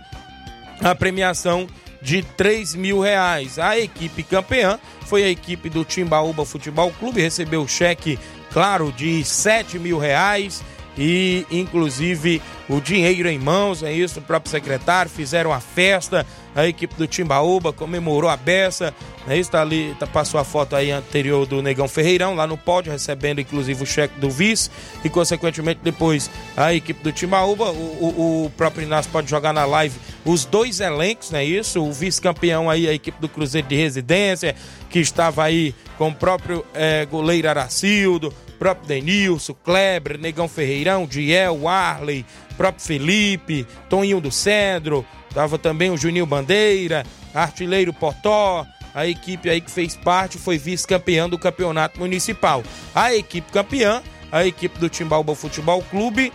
[0.82, 1.68] a premiação
[2.02, 3.60] de 3 mil reais.
[3.60, 8.18] A equipe campeã foi a equipe do Timbaúba Futebol Clube, recebeu o cheque,
[8.52, 10.64] claro, de 7 mil reais
[10.98, 16.26] e inclusive o dinheiro em mãos, é isso, o próprio secretário, fizeram a festa,
[16.56, 18.94] a equipe do Timbaúba comemorou a beça,
[19.28, 22.58] é isso, tá ali, tá, passou a foto aí anterior do Negão Ferreirão, lá no
[22.58, 24.70] pódio, recebendo inclusive o cheque do vice,
[25.04, 29.66] e consequentemente depois a equipe do Timbaúba, o, o, o próprio Inácio pode jogar na
[29.66, 33.76] live os dois elencos, não é isso, o vice-campeão aí, a equipe do Cruzeiro de
[33.76, 34.56] Residência,
[34.90, 41.68] que estava aí com o próprio é, goleiro Aracildo, próprio Denilson, Kleber, Negão Ferreirão, Diel,
[41.68, 42.26] Arley,
[42.58, 49.62] próprio Felipe, Toninho do Cedro, tava também o Juninho Bandeira, Artilheiro Potó, a equipe aí
[49.62, 52.64] que fez parte foi vice-campeã do campeonato municipal.
[52.94, 56.34] A equipe campeã, a equipe do Timbalba Futebol Clube,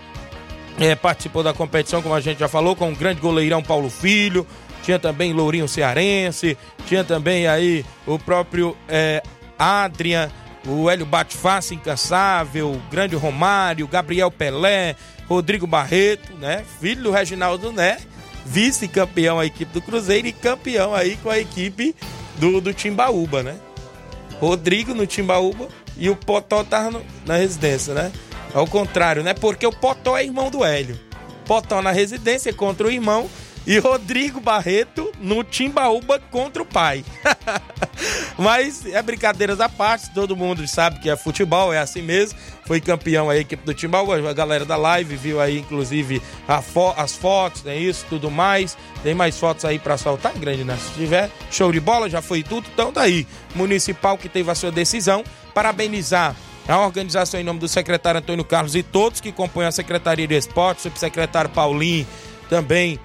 [0.79, 4.47] é, participou da competição, como a gente já falou, com o grande goleirão Paulo Filho,
[4.83, 6.57] tinha também Lourinho Cearense,
[6.87, 9.23] tinha também aí o próprio é,
[9.59, 10.31] Adrian,
[10.67, 14.97] o Hélio Bate-Face incansável, o grande Romário, Gabriel Pelé,
[15.29, 16.65] Rodrigo Barreto, né?
[16.81, 17.99] Filho do Reginaldo Né,
[18.45, 21.95] vice-campeão a equipe do Cruzeiro e campeão aí com a equipe
[22.39, 23.57] do, do Timbaúba, né?
[24.41, 28.13] Rodrigo no Timbaúba e o Potó tava no, na residência, né?
[28.53, 29.35] Ao contrário, né?
[29.35, 30.99] Porque o Potó é irmão do Hélio.
[31.47, 33.29] Potó na residência contra o irmão
[33.67, 37.05] e Rodrigo Barreto no Timbaúba contra o pai.
[38.37, 42.39] Mas é brincadeiras à parte, todo mundo sabe que é futebol, é assim mesmo.
[42.67, 46.21] Foi campeão a equipe do Timbaúba, a galera da live viu aí inclusive
[46.73, 48.77] fo as fotos, né, isso, tudo mais.
[49.03, 50.77] Tem mais fotos aí para soltar, grande, né?
[50.77, 52.93] Se tiver, show de bola, já foi tudo, então.
[52.93, 53.03] Tá
[53.55, 55.23] Municipal que teve a sua decisão,
[55.53, 56.35] parabenizar
[56.67, 60.35] a organização em nome do secretário Antônio Carlos e todos que compõem a Secretaria de
[60.35, 62.07] Esporte, subsecretário Paulinho,
[62.49, 62.99] também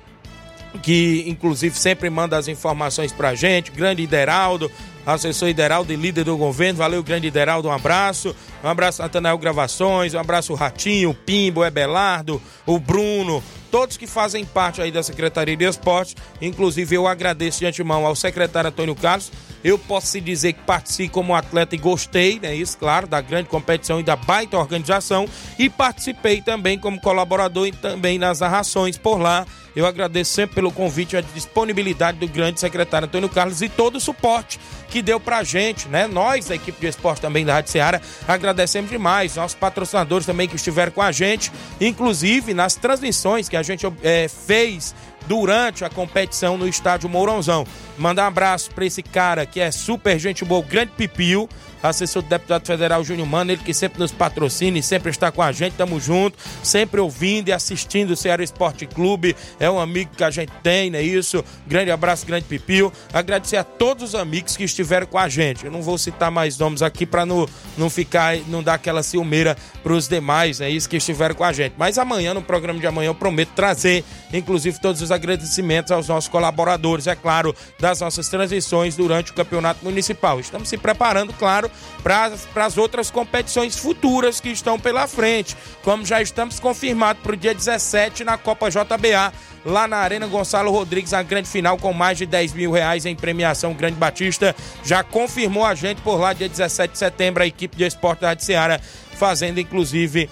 [0.82, 4.72] que inclusive sempre manda as informações pra gente, grande Ideraldo,
[5.05, 10.13] assessor Ideraldo e líder do governo, valeu grande Ideraldo, um abraço, um abraço Natanael Gravações,
[10.13, 15.65] um abraço Ratinho, Pimbo, Ebelardo, o Bruno, todos que fazem parte aí da Secretaria de
[15.65, 16.15] Esporte.
[16.41, 19.32] Inclusive, eu agradeço de antemão ao secretário Antônio Carlos.
[19.63, 22.55] Eu posso se dizer que participei como atleta e gostei, né?
[22.55, 25.28] Isso, claro, da grande competição e da baita organização.
[25.57, 29.45] E participei também como colaborador e também nas narrações por lá.
[29.76, 33.97] Eu agradeço sempre pelo convite e a disponibilidade do grande secretário Antônio Carlos e todo
[33.97, 34.59] o suporte
[34.89, 36.07] que deu pra gente, né?
[36.07, 39.36] Nós, a equipe de esporte também da Rádio Ceará, agradecemos demais.
[39.36, 44.95] Nossos patrocinadores também que estiveram com a gente, inclusive nas transmissões que gente é, fez
[45.28, 47.66] durante a competição no estádio Mourãozão.
[47.97, 51.47] Mandar um abraço para esse cara que é super gente boa, grande Pipio,
[51.82, 55.41] assessor do deputado federal Júnior Mano, ele que sempre nos patrocina e sempre está com
[55.41, 60.11] a gente, tamo junto, sempre ouvindo e assistindo o Ceará Esporte Clube, é um amigo
[60.15, 61.43] que a gente tem, não é isso?
[61.67, 62.91] Grande abraço, grande Pipio.
[63.13, 65.65] Agradecer a todos os amigos que estiveram com a gente.
[65.65, 69.55] Eu não vou citar mais nomes aqui para não, não ficar, não dar aquela ciumeira
[69.84, 71.73] para os demais, é isso que estiveram com a gente.
[71.77, 74.03] Mas amanhã, no programa de amanhã, eu prometo trazer,
[74.34, 79.84] inclusive, todos os agradecimentos aos nossos colaboradores, é claro, das nossas transmissões durante o campeonato
[79.84, 80.39] municipal.
[80.39, 81.68] Estamos se preparando, claro,
[82.03, 87.38] para as outras competições futuras que estão pela frente, como já estamos confirmados para o
[87.38, 89.34] dia 17 na Copa JBA,
[89.65, 93.15] lá na Arena Gonçalo Rodrigues, a grande final com mais de 10 mil reais em
[93.15, 93.74] premiação.
[93.74, 97.84] Grande Batista já confirmou a gente por lá, dia 17 de setembro, a equipe de
[97.84, 98.80] esporte da Rádio Seara,
[99.13, 100.30] fazendo inclusive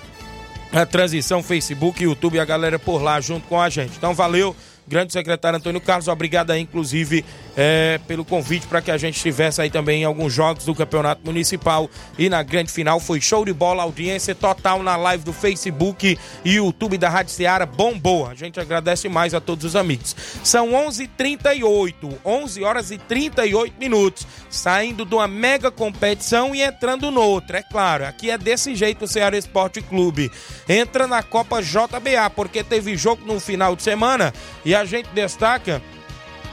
[0.72, 3.94] a transição Facebook, YouTube a galera por lá junto com a gente.
[3.98, 4.56] Então valeu
[4.88, 7.26] grande secretário Antônio Carlos, obrigado aí, inclusive,
[7.56, 11.22] é, pelo convite para que a gente estivesse aí também em alguns jogos do Campeonato
[11.26, 13.00] Municipal e na grande final.
[13.00, 17.66] Foi show de bola, audiência total na live do Facebook e YouTube da Rádio Seara,
[17.66, 18.28] bombou.
[18.28, 20.16] A gente agradece mais a todos os amigos.
[20.44, 27.60] São 11h38, 11 horas e 38 minutos, saindo de uma mega competição e entrando noutra,
[27.60, 28.06] é claro.
[28.06, 30.32] Aqui é desse jeito o Ceará Esporte Clube.
[30.70, 34.34] Entra na Copa JBA, porque teve jogo no final de semana
[34.64, 35.82] e a gente destaca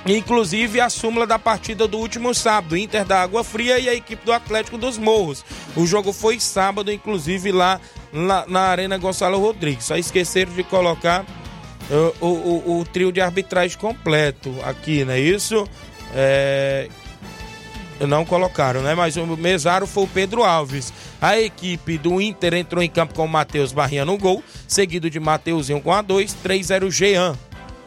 [0.06, 4.24] inclusive a súmula da partida do último sábado, Inter da Água Fria e a equipe
[4.24, 5.44] do Atlético dos Morros.
[5.74, 7.80] O jogo foi sábado, inclusive lá
[8.12, 9.86] na, na Arena Gonçalo Rodrigues.
[9.86, 15.20] Só esqueceram de colocar uh, o, o, o, trio de arbitragem completo aqui, não é
[15.20, 15.66] isso?
[16.14, 16.88] É...
[18.00, 18.92] Não colocaram, né?
[18.94, 20.92] Mas o mesário foi o Pedro Alves.
[21.22, 25.20] A equipe do Inter entrou em campo com o Matheus Barrinha no gol, seguido de
[25.20, 27.38] Mateuzinho com a 2, 3 era o Jean.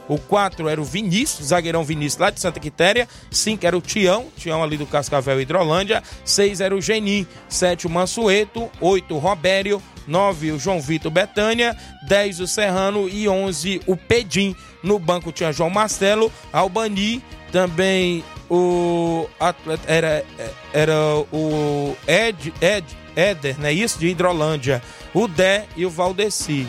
[0.07, 3.07] O 4 era o Vinícius, zagueirão Vinícius lá de Santa Quitéria.
[3.29, 6.01] 5 era o Tião, Tião ali do Cascavel Hidrolândia.
[6.23, 7.27] 6 era o Genim.
[7.49, 8.69] 7 o Mansueto.
[8.79, 9.81] 8 o Robério.
[10.07, 11.77] 9 o João Vitor Betânia.
[12.07, 13.09] 10 o Serrano.
[13.09, 14.55] E 11 o Pedim.
[14.83, 20.23] No banco tinha João Marcelo, Albani, também o atleta, era,
[20.71, 20.95] era
[21.31, 22.85] o Ed, Ed,
[23.15, 23.73] Éder, né?
[23.73, 24.81] Isso, de Hidrolândia.
[25.13, 26.67] O Dé e o Valdeci.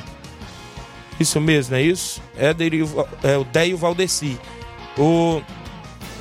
[1.18, 2.22] Isso mesmo, é isso?
[2.36, 4.38] Éder e o, é, o Dé e o Valdeci.
[4.96, 5.42] O,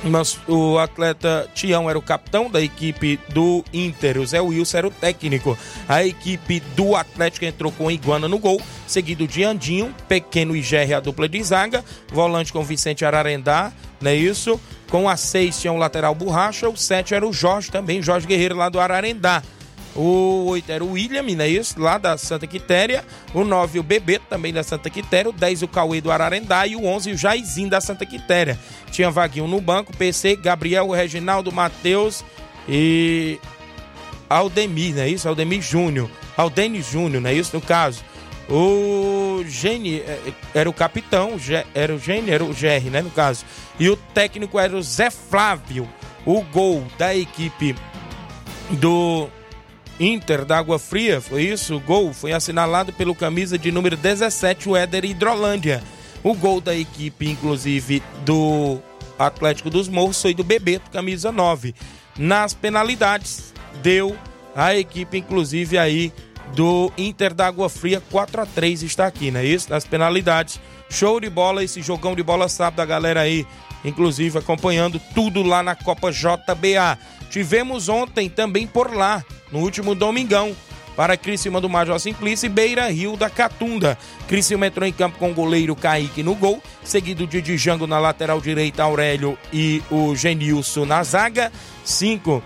[0.04, 4.86] mas, o atleta Tião era o capitão da equipe do Inter, o Zé Wilson era
[4.88, 5.58] o técnico.
[5.88, 10.94] A equipe do Atlético entrou com Iguana no gol, seguido de Andinho, Pequeno e Gerry
[10.94, 14.60] a dupla de zaga, volante com Vicente Ararendá, não é isso?
[14.88, 18.56] Com a 6 tinha o lateral Borracha, o 7 era o Jorge também, Jorge Guerreiro
[18.56, 19.42] lá do Ararendá.
[19.98, 21.80] O 8 era o William, não é isso?
[21.80, 23.04] Lá da Santa Quitéria.
[23.34, 25.28] O 9 o Bebeto, também da Santa Quitéria.
[25.28, 26.64] O 10 o Cauê do Ararendá.
[26.68, 28.56] E o 11 o Jairzinho da Santa Quitéria.
[28.92, 32.24] Tinha Vaguinho no banco, PC, Gabriel, Reginaldo, Matheus
[32.68, 33.40] e
[34.30, 35.28] Aldemir, não é isso?
[35.28, 36.08] Aldemir Júnior.
[36.36, 38.04] Aldemir Júnior, não é isso no caso?
[38.48, 41.32] O Gene é, era o capitão,
[41.74, 43.44] era o Gene, era o GR, né, no caso.
[43.80, 45.88] E o técnico era o Zé Flávio.
[46.24, 47.74] O gol da equipe
[48.70, 49.28] do
[50.00, 51.76] Inter da Água Fria, foi isso?
[51.76, 55.82] O gol foi assinalado pelo camisa de número 17, o Éder Hidrolândia.
[56.22, 58.78] O gol da equipe, inclusive, do
[59.18, 61.74] Atlético dos Morros foi do Bebeto, camisa 9.
[62.16, 64.16] Nas penalidades, deu
[64.54, 66.12] a equipe, inclusive, aí
[66.54, 69.70] do Inter da Água Fria, 4 a 3 está aqui, não é isso?
[69.70, 70.60] Nas penalidades.
[70.90, 73.46] Show de bola, esse jogão de bola sábado, a galera aí,
[73.84, 76.98] inclusive, acompanhando tudo lá na Copa JBA.
[77.30, 80.56] Tivemos ontem também por lá, no último domingão,
[80.96, 83.96] para Criciúma do Major Simplício e Beira Rio da Catunda.
[84.26, 88.40] Criciúma entrou em campo com o goleiro Kaique no gol, seguido de Django na lateral
[88.40, 91.52] direita, Aurélio e o Genilson na zaga.
[91.84, 92.42] Cinco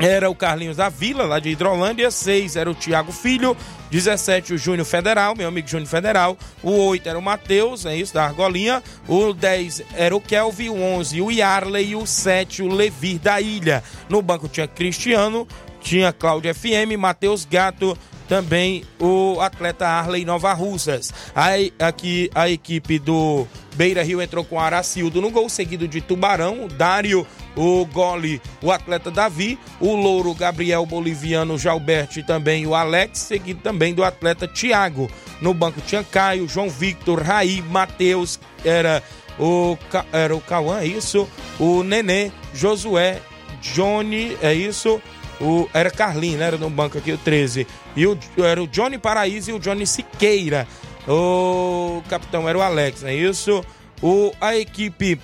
[0.00, 2.10] era o Carlinhos da Vila, lá de Hidrolândia.
[2.10, 3.54] 6 era o Thiago Filho.
[3.90, 6.38] 17 o Júnior Federal, meu amigo Júnior Federal.
[6.62, 8.82] O 8 era o Matheus, é isso, da Argolinha.
[9.06, 10.70] O 10 era o Kelvin.
[10.70, 11.90] O 11 o Yarley.
[11.90, 13.84] E o 7 o Levir da Ilha.
[14.08, 15.46] No banco tinha Cristiano,
[15.82, 17.96] tinha Cláudio FM, Matheus Gato,
[18.28, 21.12] também o atleta Arley Nova Russas.
[21.34, 26.68] Aí, aqui a equipe do Beira Rio entrou com Aracildo no gol, seguido de Tubarão,
[26.76, 33.18] Dário, o gole, o atleta Davi, o Louro Gabriel Boliviano, Jalberto e também o Alex,
[33.18, 35.10] seguido também do atleta Thiago.
[35.40, 39.02] No banco tinha Caio, João Victor, Raí, Matheus, era
[39.38, 39.76] o,
[40.12, 43.20] era o Cauã, é isso, o Nenê, Josué,
[43.62, 45.00] Johnny, é isso,
[45.40, 46.46] o, era Carlinho, né?
[46.46, 47.66] Era no banco aqui, o 13.
[47.96, 50.68] E o, era o Johnny Paraíso e o Johnny Siqueira.
[51.08, 53.64] O capitão era o Alex, é isso?
[54.02, 55.20] O, a equipe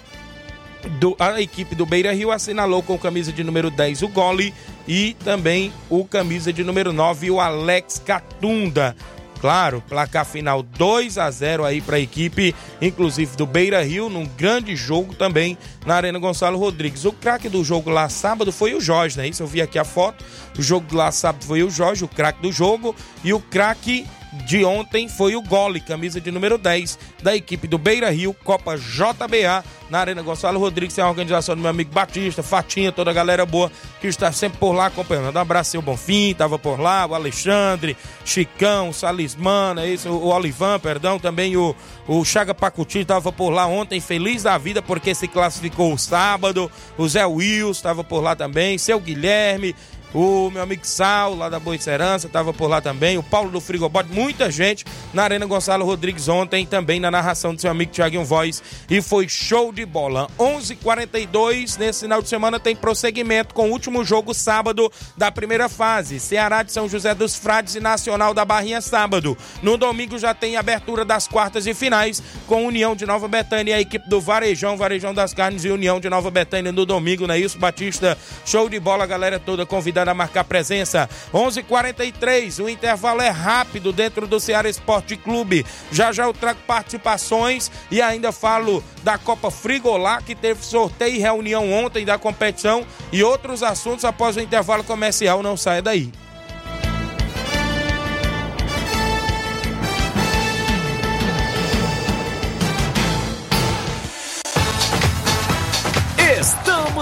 [1.00, 4.54] do, a equipe do Beira Rio assinalou com camisa de número 10 o Gole
[4.86, 8.96] e também o camisa de número 9 o Alex Catunda.
[9.40, 14.24] Claro, placar final 2 a 0 aí para a equipe, inclusive do Beira Rio, num
[14.24, 17.04] grande jogo também na Arena Gonçalo Rodrigues.
[17.04, 19.28] O craque do jogo lá sábado foi o Jorge, né?
[19.28, 20.24] Isso eu vi aqui a foto.
[20.58, 24.06] O jogo lá sábado foi o Jorge, o craque do jogo, e o craque
[24.44, 28.76] de ontem foi o Gole, camisa de número 10 da equipe do Beira Rio, Copa
[28.76, 33.14] JBA, na Arena Gonçalo Rodrigues, tem a organização do meu amigo Batista, Fatinha, toda a
[33.14, 33.70] galera boa
[34.00, 35.36] que está sempre por lá acompanhando.
[35.36, 40.78] Um abraço, seu Bonfim, tava por lá, o Alexandre, Chicão, Salismana, é isso, o Olivan,
[40.78, 41.74] perdão, também o,
[42.06, 46.70] o Chaga Pacuti estava por lá ontem, feliz da vida porque se classificou o sábado,
[46.98, 49.74] o Zé Wills estava por lá também, seu Guilherme,
[50.16, 53.18] o meu amigo Sal, lá da Boa Serança, estava por lá também.
[53.18, 57.60] O Paulo do Frigobote, muita gente na Arena Gonçalo Rodrigues ontem, também na narração do
[57.60, 58.62] seu amigo Thiaguinho Voz.
[58.88, 60.26] E foi show de bola.
[60.38, 65.30] 11:42 h 42 nesse final de semana tem prosseguimento com o último jogo sábado da
[65.30, 66.18] primeira fase.
[66.18, 69.36] Ceará de São José dos Frades e Nacional da Barrinha sábado.
[69.62, 73.74] No domingo já tem abertura das quartas e finais com União de Nova Betânia e
[73.74, 77.34] a equipe do Varejão, Varejão das Carnes e União de Nova Betânia no domingo, não
[77.34, 78.16] é isso, Batista?
[78.46, 81.08] Show de bola, galera toda convidada a marcar presença.
[81.32, 82.58] 11:43.
[82.60, 85.64] O intervalo é rápido dentro do Ceará Esporte Clube.
[85.90, 91.18] Já já eu trago participações e ainda falo da Copa Frigolá que teve sorteio e
[91.18, 95.42] reunião ontem da competição e outros assuntos após o intervalo comercial.
[95.42, 96.12] Não saia daí.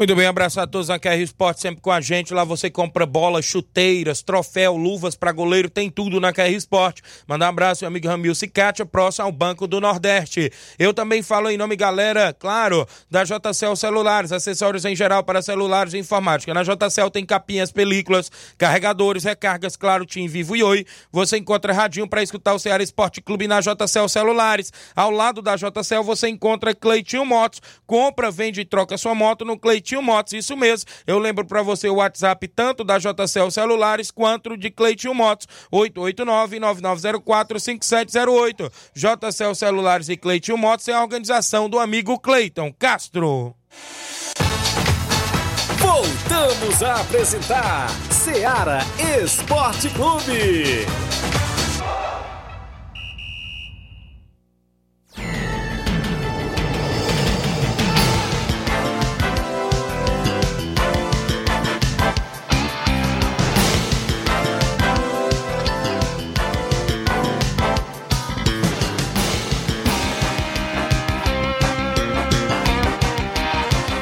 [0.00, 2.32] Muito bem, abraço a todos na KR Esporte, sempre com a gente.
[2.32, 7.02] Lá você compra bolas, chuteiras, troféu, luvas para goleiro, tem tudo na KR Esporte.
[7.28, 10.50] Manda um abraço, meu amigo Ramil Cicatia, próximo ao Banco do Nordeste.
[10.78, 15.92] Eu também falo em nome, galera, claro, da JCL Celulares, acessórios em geral para celulares
[15.92, 16.54] e informática.
[16.54, 20.86] Na JCL tem capinhas, películas, carregadores, recargas, claro, Tim Vivo e Oi.
[21.12, 24.72] Você encontra radinho para escutar o Ceará Esporte Clube na JCL Celulares.
[24.96, 27.60] Ao lado da JCL você encontra Cleitinho Motos.
[27.86, 30.88] Compra, vende e troca sua moto no Cleitinho Cleitinho Motos, isso mesmo.
[31.06, 38.72] Eu lembro para você o WhatsApp tanto da JCL Celulares quanto de Cleitinho Motos, 889-9904-5708.
[38.94, 43.54] JCL Celulares e Cleitinho Motos é a organização do amigo Cleiton Castro.
[45.78, 48.80] Voltamos a apresentar Seara
[49.22, 50.86] Esporte Clube.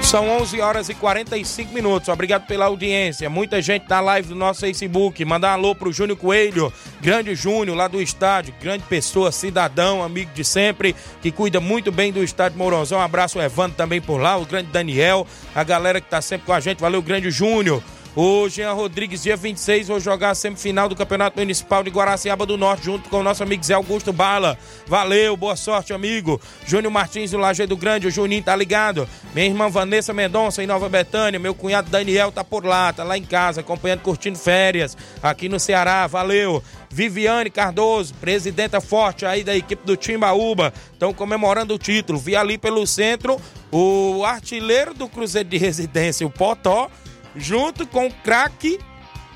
[0.09, 2.09] São 11 horas e 45 minutos.
[2.09, 3.29] Obrigado pela audiência.
[3.29, 5.23] Muita gente na live do nosso Facebook.
[5.23, 10.31] Mandar um alô pro Júnior Coelho, grande Júnior lá do estádio, grande pessoa, cidadão, amigo
[10.33, 13.01] de sempre, que cuida muito bem do estádio Mourãozão.
[13.01, 16.55] Um abraço, Evandro também por lá, o grande Daniel, a galera que tá sempre com
[16.55, 16.81] a gente.
[16.81, 17.83] Valeu, grande Júnior.
[18.21, 22.57] O Jean Rodrigues, dia 26, vou jogar a semifinal do Campeonato Municipal de Guaraciaba do
[22.57, 24.59] Norte, junto com o nosso amigo Zé Augusto Bala.
[24.89, 26.41] Valeu, boa sorte, amigo.
[26.67, 29.09] Júnior Martins do Lajeado Grande, o Juninho tá ligado.
[29.33, 31.39] Minha irmã Vanessa Mendonça, em Nova Betânia.
[31.39, 35.61] Meu cunhado Daniel tá por lá, tá lá em casa, acompanhando, curtindo férias aqui no
[35.61, 36.05] Ceará.
[36.09, 36.61] Valeu.
[36.91, 42.19] Viviane Cardoso, presidenta forte aí da equipe do Timbaúba, estão comemorando o título.
[42.19, 43.41] Vi ali pelo centro
[43.71, 46.91] o artilheiro do Cruzeiro de Residência, o Potó,
[47.37, 48.79] junto com o craque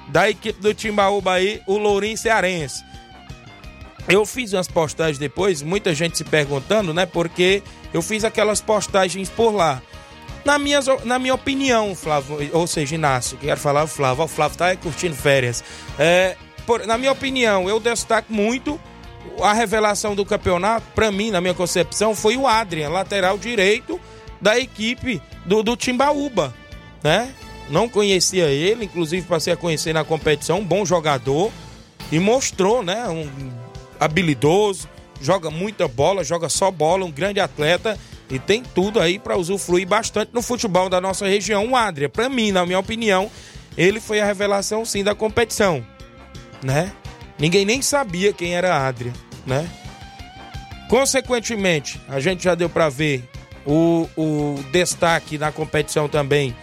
[0.08, 2.84] da equipe do Timbaúba aí, o Lourinho Cearense.
[4.08, 7.06] Eu fiz umas postagens depois, muita gente se perguntando, né?
[7.06, 7.62] Porque
[7.94, 9.80] eu fiz aquelas postagens por lá.
[10.44, 14.58] Na minha, na minha opinião, Flávio, ou seja, Inácio, quero falar o Flávio, o Flávio
[14.58, 15.62] tá curtindo férias.
[15.98, 16.36] É,
[16.66, 18.80] por, na minha opinião, eu destaco muito
[19.40, 24.00] a revelação do campeonato, para mim, na minha concepção, foi o Adrian, lateral direito
[24.40, 26.52] da equipe do, do Timbaúba,
[27.04, 27.32] né?
[27.68, 31.50] Não conhecia ele, inclusive passei a conhecer na competição, um bom jogador
[32.10, 33.28] e mostrou, né, um
[33.98, 34.88] habilidoso,
[35.20, 37.98] joga muita bola, joga só bola, um grande atleta
[38.28, 41.70] e tem tudo aí para usufruir bastante no futebol da nossa região.
[41.70, 43.30] O Adria, para mim, na minha opinião,
[43.76, 45.84] ele foi a revelação sim da competição,
[46.62, 46.92] né?
[47.38, 49.12] Ninguém nem sabia quem era Adria,
[49.46, 49.68] né?
[50.88, 53.28] Consequentemente, a gente já deu para ver
[53.64, 56.54] o, o destaque na competição também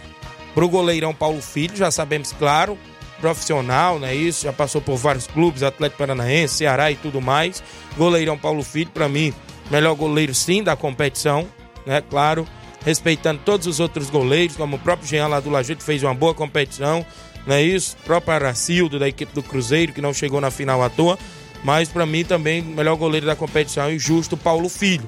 [0.54, 2.78] pro goleirão Paulo Filho, já sabemos, claro,
[3.20, 4.14] profissional, né?
[4.14, 7.62] Isso, já passou por vários clubes, Atlético Paranaense, Ceará e tudo mais.
[7.96, 9.32] Goleirão Paulo Filho, para mim,
[9.70, 11.46] melhor goleiro sim da competição,
[11.86, 12.00] né?
[12.00, 12.46] Claro,
[12.84, 16.34] respeitando todos os outros goleiros, como o próprio Jean lá do Lajeito fez uma boa
[16.34, 17.04] competição,
[17.46, 17.96] não é isso?
[18.00, 21.18] O próprio Aracildo da equipe do Cruzeiro, que não chegou na final à toa,
[21.62, 25.06] mas para mim também melhor goleiro da competição e justo Paulo Filho.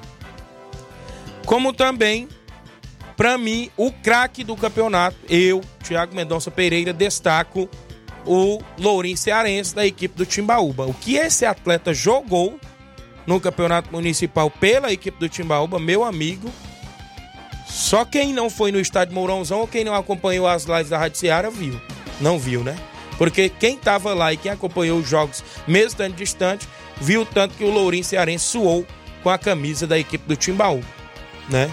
[1.45, 2.27] Como também
[3.15, 7.69] para mim o craque do campeonato, eu, Thiago Mendonça Pereira, destaco
[8.25, 10.85] o Lourinho Cearense da equipe do Timbaúba.
[10.85, 12.59] O que esse atleta jogou
[13.25, 16.51] no campeonato municipal pela equipe do Timbaúba, meu amigo,
[17.67, 21.17] só quem não foi no estádio Mourãozão ou quem não acompanhou as lives da Rádio
[21.19, 21.79] Ceará viu.
[22.19, 22.75] Não viu, né?
[23.17, 26.67] Porque quem tava lá e quem acompanhou os jogos, mesmo estando distante,
[26.99, 28.85] viu tanto que o Lourinho Cearense suou
[29.21, 30.85] com a camisa da equipe do Timbaúba,
[31.49, 31.71] né?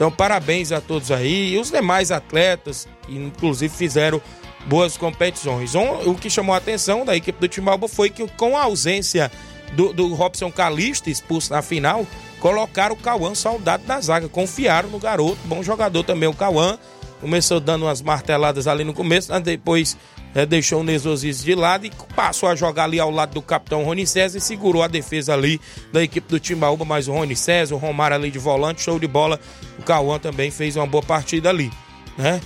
[0.00, 4.18] Então, parabéns a todos aí e os demais atletas, que inclusive fizeram
[4.64, 5.74] boas competições.
[5.74, 9.30] O que chamou a atenção da equipe do Timbalba foi que, com a ausência
[9.74, 12.06] do, do Robson Calista, expulso na final,
[12.40, 14.26] colocaram o Cauã soldado da zaga.
[14.26, 16.78] Confiaram no garoto, bom jogador também o Cauã.
[17.20, 19.98] Começou dando umas marteladas ali no começo, depois
[20.34, 23.84] é, deixou o Nesosice de lado e passou a jogar ali ao lado do capitão
[23.84, 25.60] Rony César e segurou a defesa ali
[25.92, 29.06] da equipe do Timbaúba, mas o Rony César, o Romário ali de volante, show de
[29.06, 29.40] bola.
[29.78, 31.70] O Cauã também fez uma boa partida ali,
[32.16, 32.40] né?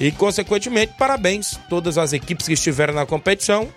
[0.00, 3.68] E, consequentemente, parabéns todas as equipes que estiveram na competição,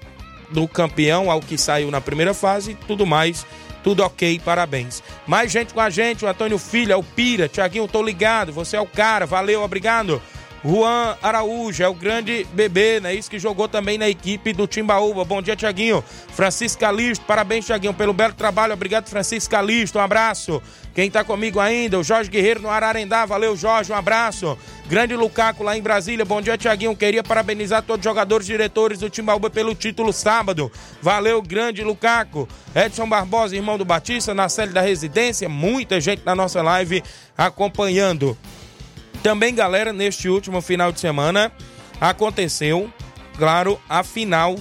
[0.49, 3.45] do campeão ao que saiu na primeira fase e tudo mais.
[3.83, 5.03] Tudo ok, parabéns.
[5.27, 8.77] Mais gente com a gente, o Antônio Filho, é o Pira, Tiaguinho, tô ligado, você
[8.77, 10.21] é o cara, valeu, obrigado.
[10.65, 13.13] Juan Araújo, é o grande bebê, né?
[13.13, 15.25] Isso que jogou também na equipe do Timbaúba.
[15.25, 16.01] Bom dia, Tiaguinho.
[16.29, 18.73] Francisco Calisto, parabéns, Tiaguinho, pelo belo trabalho.
[18.73, 20.61] Obrigado, Francisco Calisto, um abraço.
[20.95, 23.25] Quem tá comigo ainda, o Jorge Guerreiro no Ararendá.
[23.25, 24.57] Valeu, Jorge, um abraço.
[24.87, 26.23] Grande Lucaco lá em Brasília.
[26.23, 26.95] Bom dia, Tiaguinho.
[26.95, 30.71] Queria parabenizar todos os jogadores diretores do Timbaúba pelo título sábado.
[31.01, 32.47] Valeu, grande Lucaco.
[32.73, 35.49] Edson Barbosa, irmão do Batista, na série da residência.
[35.49, 37.03] Muita gente na nossa live
[37.37, 38.37] acompanhando.
[39.23, 41.49] Também, galera, neste último final de semana
[42.01, 42.91] aconteceu,
[43.37, 44.57] claro, a final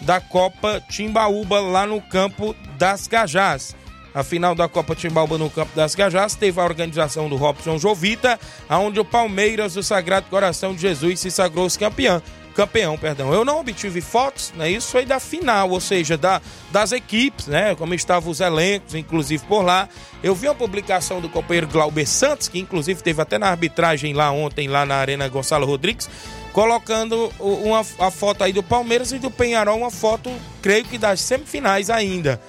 [0.00, 3.76] da Copa Timbaúba lá no campo das Cajás.
[4.14, 8.40] A final da Copa Timbaúba no campo das Cajás teve a organização do Robson Jovita,
[8.70, 12.22] onde o Palmeiras do Sagrado Coração de Jesus se sagrou-se campeão
[12.56, 13.32] campeão, perdão.
[13.32, 14.70] Eu não obtive fotos, né?
[14.70, 16.40] Isso foi da final, ou seja, da,
[16.72, 17.74] das equipes, né?
[17.74, 19.86] Como estavam os elencos, inclusive por lá.
[20.22, 24.32] Eu vi uma publicação do companheiro Glauber Santos, que inclusive teve até na arbitragem lá
[24.32, 26.08] ontem, lá na Arena Gonçalo Rodrigues,
[26.52, 30.32] colocando uma, a foto aí do Palmeiras e do Penharol, uma foto,
[30.62, 32.40] creio que das semifinais ainda.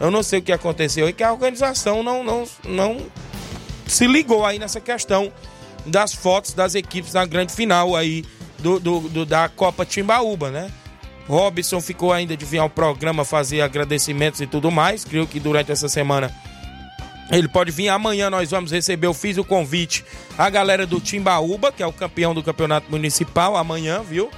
[0.00, 2.98] Eu não sei o que aconteceu e que a organização não, não, não
[3.86, 5.32] se ligou aí nessa questão
[5.86, 8.24] das fotos das equipes na grande final aí
[8.66, 10.68] do, do, do, da Copa Timbaúba, né?
[11.28, 15.04] Robson ficou ainda de vir ao programa fazer agradecimentos e tudo mais.
[15.04, 16.34] Creio que durante essa semana
[17.30, 17.88] ele pode vir.
[17.88, 20.04] Amanhã nós vamos receber, eu fiz o convite
[20.36, 24.30] à galera do Timbaúba, que é o campeão do campeonato municipal, amanhã, viu?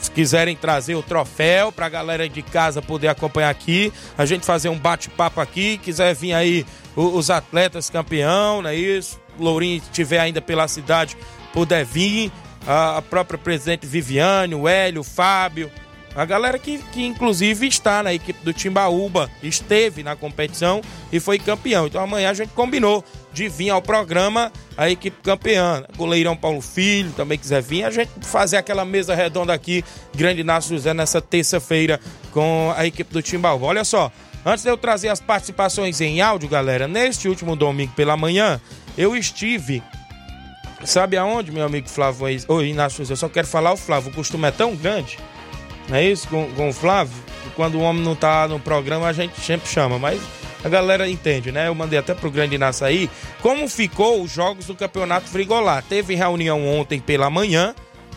[0.00, 4.68] Se quiserem trazer o troféu pra galera de casa poder acompanhar aqui, a gente fazer
[4.68, 5.78] um bate-papo aqui.
[5.78, 6.64] Quiser vir aí
[6.94, 9.20] os atletas campeão, não é isso?
[9.38, 11.16] Lourinho estiver ainda pela cidade,
[11.52, 12.30] puder vir
[12.66, 15.70] a, a própria presidente Viviane, o Hélio, o Fábio,
[16.16, 20.80] a galera que, que inclusive está na equipe do Timbaúba, esteve na competição
[21.12, 21.86] e foi campeão.
[21.86, 23.04] Então amanhã a gente combinou
[23.34, 25.84] de vir ao programa a equipe campeã.
[25.94, 30.74] Goleirão Paulo Filho também quiser vir, a gente fazer aquela mesa redonda aqui, Grande Inácio
[30.74, 32.00] José, nessa terça-feira
[32.32, 33.66] com a equipe do Timbaúba.
[33.66, 34.10] Olha só,
[34.42, 38.58] antes de eu trazer as participações em áudio, galera, neste último domingo pela manhã,
[38.96, 39.82] eu estive
[40.84, 42.26] Sabe aonde, meu amigo Flávio?
[42.48, 44.10] Oi, Inácio, eu só quero falar o Flávio.
[44.10, 45.18] O costume é tão grande
[45.88, 46.28] não é isso?
[46.28, 47.14] Com, com o Flávio,
[47.54, 50.20] quando o homem não tá no programa, a gente sempre chama, mas
[50.64, 51.68] a galera entende, né?
[51.68, 53.08] Eu mandei até pro Grande Inácio aí
[53.40, 55.82] como ficou os jogos do Campeonato Frigolá.
[55.82, 57.74] Teve reunião ontem pela manhã,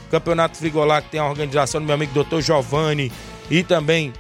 [0.10, 2.41] Campeonato Frigolá que tem a organização do meu amigo Dr.
[2.41, 3.12] Giovanni
[3.51, 4.14] e também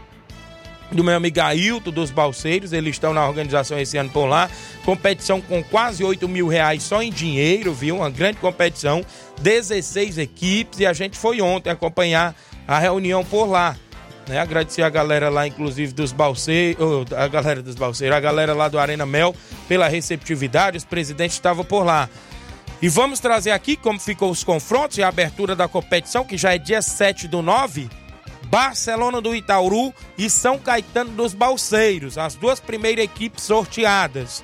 [0.91, 4.49] do meu amigo Ailton dos Balseiros, eles estão na organização esse ano por lá.
[4.83, 7.97] Competição com quase 8 mil reais só em dinheiro, viu?
[7.97, 9.05] Uma grande competição,
[9.41, 12.35] 16 equipes e a gente foi ontem acompanhar
[12.67, 13.75] a reunião por lá.
[14.27, 14.39] Né?
[14.39, 18.77] Agradecer a galera lá, inclusive dos balseiros, a galera dos balseiros, a galera lá do
[18.77, 19.35] Arena Mel
[19.67, 22.09] pela receptividade, os presidentes estavam por lá.
[22.81, 26.53] E vamos trazer aqui como ficou os confrontos e a abertura da competição, que já
[26.53, 27.89] é dia 7 do 9.
[28.49, 34.43] Barcelona do Itauru e São Caetano dos Balseiros, as duas primeiras equipes sorteadas.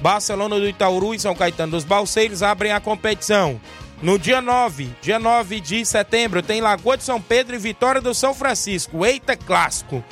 [0.00, 3.60] Barcelona do Itauru e São Caetano dos Balseiros abrem a competição.
[4.02, 8.12] No dia 9, dia 9 de setembro, tem Lagoa de São Pedro e Vitória do
[8.12, 9.06] São Francisco.
[9.06, 10.02] Eita clássico!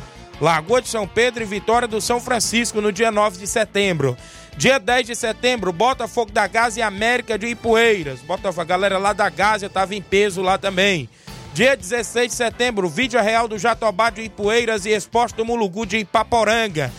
[0.40, 4.16] Lagoa de São Pedro e Vitória do São Francisco no dia 9 de setembro.
[4.56, 8.20] Dia 10 de setembro, Botafogo da Gás e América de Ipueiras.
[8.20, 11.08] Botafogo, a galera lá da Gás estava em peso lá também.
[11.54, 15.98] Dia 16 de setembro, Vídeo Real do Jatobá de Ipueiras e Esporte do Mulugu de
[15.98, 16.90] Ipaporanga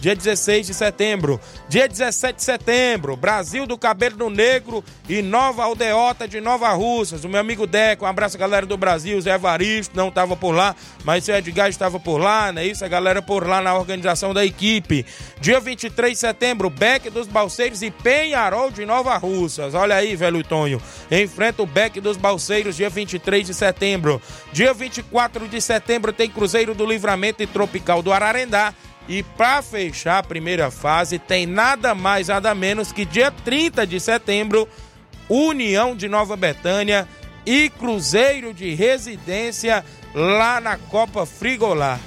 [0.00, 1.40] dia 16 de setembro.
[1.68, 7.24] Dia 17 de setembro, Brasil do Cabelo Negro e Nova Aldeota de Nova Russas.
[7.24, 10.74] O meu amigo Deco, um abraço galera do Brasil, Zé Evaristo, não estava por lá,
[11.04, 12.66] mas o Edgar estava por lá, né?
[12.66, 15.04] Isso, a galera por lá na organização da equipe.
[15.40, 19.74] Dia 23 de setembro, Beck dos Balseiros e Penharol de Nova Russas.
[19.74, 20.80] Olha aí, velho Tonho.
[21.10, 24.20] Enfrenta o Beck dos Balseiros, dia 23 de setembro.
[24.52, 28.74] Dia 24 de setembro tem Cruzeiro do Livramento e Tropical do Ararendá.
[29.10, 33.98] E para fechar a primeira fase, tem nada mais, nada menos que dia 30 de
[33.98, 34.68] setembro,
[35.28, 37.08] União de Nova Betânia
[37.44, 39.84] e Cruzeiro de Residência
[40.14, 41.98] lá na Copa Frigolar.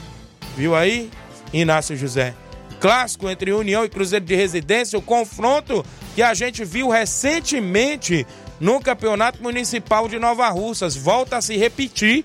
[0.56, 1.12] Viu aí,
[1.52, 2.34] Inácio José?
[2.80, 5.86] Clássico entre União e Cruzeiro de Residência, o confronto
[6.16, 8.26] que a gente viu recentemente
[8.62, 10.96] no Campeonato Municipal de Nova Russas.
[10.96, 12.24] Volta a se repetir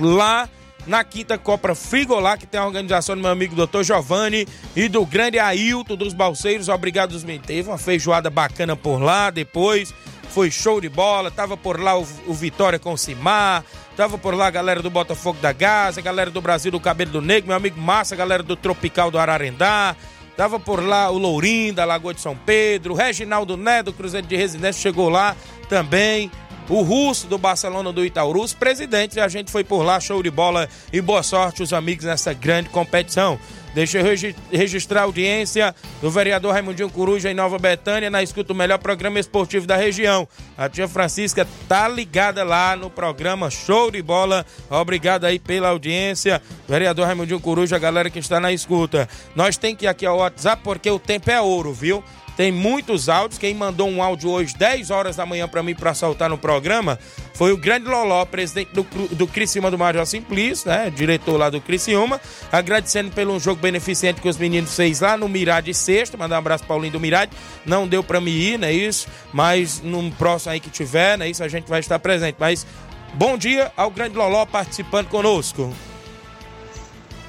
[0.00, 0.48] lá
[0.86, 3.82] na quinta Copa Frigolá, que tem a organização do meu amigo Dr.
[3.82, 6.68] Giovanni e do grande Ailton dos Balseiros.
[6.68, 9.92] Obrigado, os Teve uma feijoada bacana por lá depois.
[10.30, 11.30] Foi show de bola.
[11.30, 13.64] Tava por lá o, o Vitória com o Cimar.
[13.96, 17.12] Tava por lá a galera do Botafogo da Gás, a galera do Brasil do Cabelo
[17.12, 19.96] do Negro, meu amigo Massa, a galera do Tropical do Ararendá.
[20.36, 24.26] Tava por lá o Lourinho da Lagoa de São Pedro, o Reginaldo Né do Cruzeiro
[24.26, 25.34] de Residência chegou lá
[25.66, 26.30] também
[26.68, 30.22] o Russo do Barcelona do Itaúru, os presidentes, e a gente foi por lá, show
[30.22, 33.38] de bola e boa sorte os amigos nessa grande competição.
[33.76, 34.06] Deixa eu
[34.50, 39.20] registrar a audiência do vereador Raimundinho Coruja em Nova Betânia, na escuta o melhor programa
[39.20, 40.26] esportivo da região.
[40.56, 44.46] A tia Francisca tá ligada lá no programa Show de Bola.
[44.70, 46.40] Obrigado aí pela audiência.
[46.66, 49.06] Vereador Raimundinho Coruja, a galera que está na escuta.
[49.34, 52.02] Nós tem que ir aqui ao WhatsApp porque o tempo é ouro, viu?
[52.36, 53.38] Tem muitos áudios.
[53.38, 56.98] Quem mandou um áudio hoje, 10 horas da manhã, para mim, para soltar no programa,
[57.32, 58.82] foi o grande Loló, presidente do,
[59.14, 60.92] do Criciúma do Major Simplício, né?
[60.94, 62.20] Diretor lá do Criciúma.
[62.52, 66.16] Agradecendo pelo jogo beneficente que os meninos fez lá no Mirade Sexta.
[66.18, 67.32] Mandar um abraço Paulinho do Mirade.
[67.64, 68.70] Não deu para mim ir, né?
[68.70, 69.08] Isso.
[69.32, 71.28] Mas num próximo aí que tiver, né?
[71.30, 72.36] Isso a gente vai estar presente.
[72.38, 72.66] Mas
[73.14, 75.72] bom dia ao grande Loló participando conosco.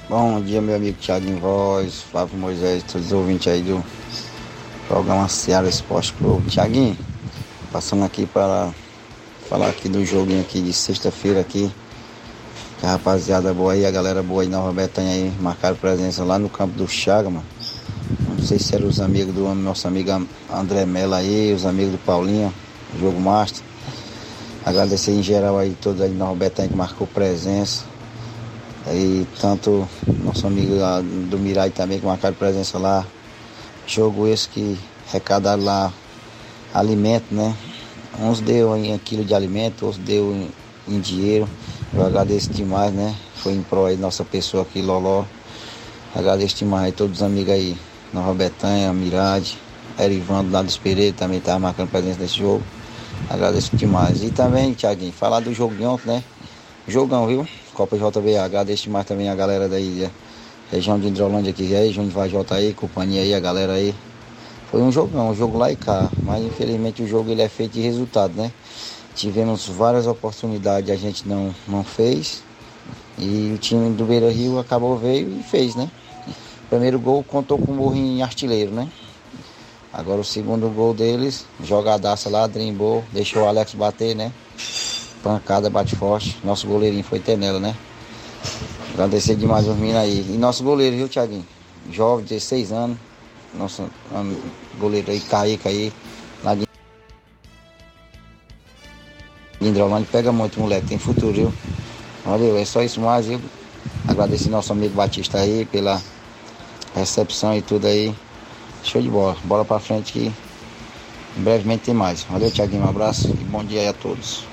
[0.08, 3.84] Bom dia, meu amigo Thiago em Voz, Flávio Moisés, todos os ouvintes aí do
[4.88, 6.48] programa Seara Esporte Clube.
[6.48, 6.96] Tiaguinho,
[7.70, 8.70] passando aqui para
[9.46, 11.70] falar aqui do joguinho aqui de sexta-feira aqui.
[12.80, 16.38] Que a rapaziada boa aí, a galera boa aí Nova Betânia aí, marcaram presença lá
[16.38, 17.44] no campo do Chaga, mano.
[18.30, 20.10] Não sei se eram os amigos do nosso amigo
[20.50, 22.52] André Mello aí, os amigos do Paulinho,
[22.98, 23.62] jogo master.
[24.64, 27.84] Agradecer em geral aí todos aí Nova Betânia que marcou presença.
[28.86, 29.86] Aí tanto
[30.24, 30.74] nosso amigo
[31.28, 33.04] do Mirai também que marcaram presença lá.
[33.88, 34.78] Jogo esse que
[35.08, 35.90] arrecadaram lá
[36.74, 37.56] alimento, né?
[38.20, 40.50] Uns deu em quilo de alimento, outros deu em,
[40.86, 41.48] em, dinheiro.
[41.94, 43.16] Eu agradeço demais, né?
[43.36, 45.24] Foi em prol aí nossa pessoa aqui, Loló.
[46.14, 47.78] Agradeço demais aí todos os amigos aí.
[48.12, 49.58] Nova Betânia, Mirade,
[49.98, 52.62] Erivando lá do Pereira também estava marcando presença nesse jogo.
[53.30, 54.22] Agradeço demais.
[54.22, 56.22] E também, Tiaguinho, falar do jogo de ontem, né?
[56.86, 57.48] Jogão, viu?
[57.72, 58.44] Copa JBA.
[58.44, 60.27] Agradeço demais também a galera daí, da
[60.70, 63.94] região de Hidrolândia aqui, aí, Júnior Vajota aí, companhia aí, a galera aí.
[64.70, 66.10] Foi um jogão, um jogo lá e cá.
[66.22, 68.52] Mas infelizmente o jogo ele é feito de resultado, né?
[69.14, 72.42] Tivemos várias oportunidades, a gente não, não fez.
[73.18, 75.90] E o time do Beira Rio acabou veio e fez, né?
[76.68, 78.88] Primeiro gol contou com o Morrinho artilheiro, né?
[79.92, 84.30] Agora o segundo gol deles, jogadaça lá, drimbou, deixou o Alex bater, né?
[85.22, 86.36] Pancada, bate forte.
[86.44, 87.74] Nosso goleirinho foi Tenela, né?
[88.98, 90.26] Agradecer demais os meninos aí.
[90.28, 91.46] E nosso goleiro, viu, Thiaguinho?
[91.88, 92.98] Jovem, 16 anos.
[93.54, 93.88] Nosso
[94.76, 95.92] goleiro aí, Kaique aí,
[96.42, 96.66] lá de
[99.60, 100.08] Hidrolândia.
[100.10, 101.54] Pega muito, moleque, tem futuro, viu?
[102.24, 103.40] Valeu, é só isso mais, viu?
[104.08, 106.02] Agradecer nosso amigo Batista aí pela
[106.92, 108.12] recepção e tudo aí.
[108.82, 109.36] Show de bola.
[109.44, 110.32] Bola pra frente que
[111.36, 112.24] brevemente tem mais.
[112.24, 112.82] Valeu, Tiaguinho.
[112.82, 114.47] Um abraço e bom dia aí a todos.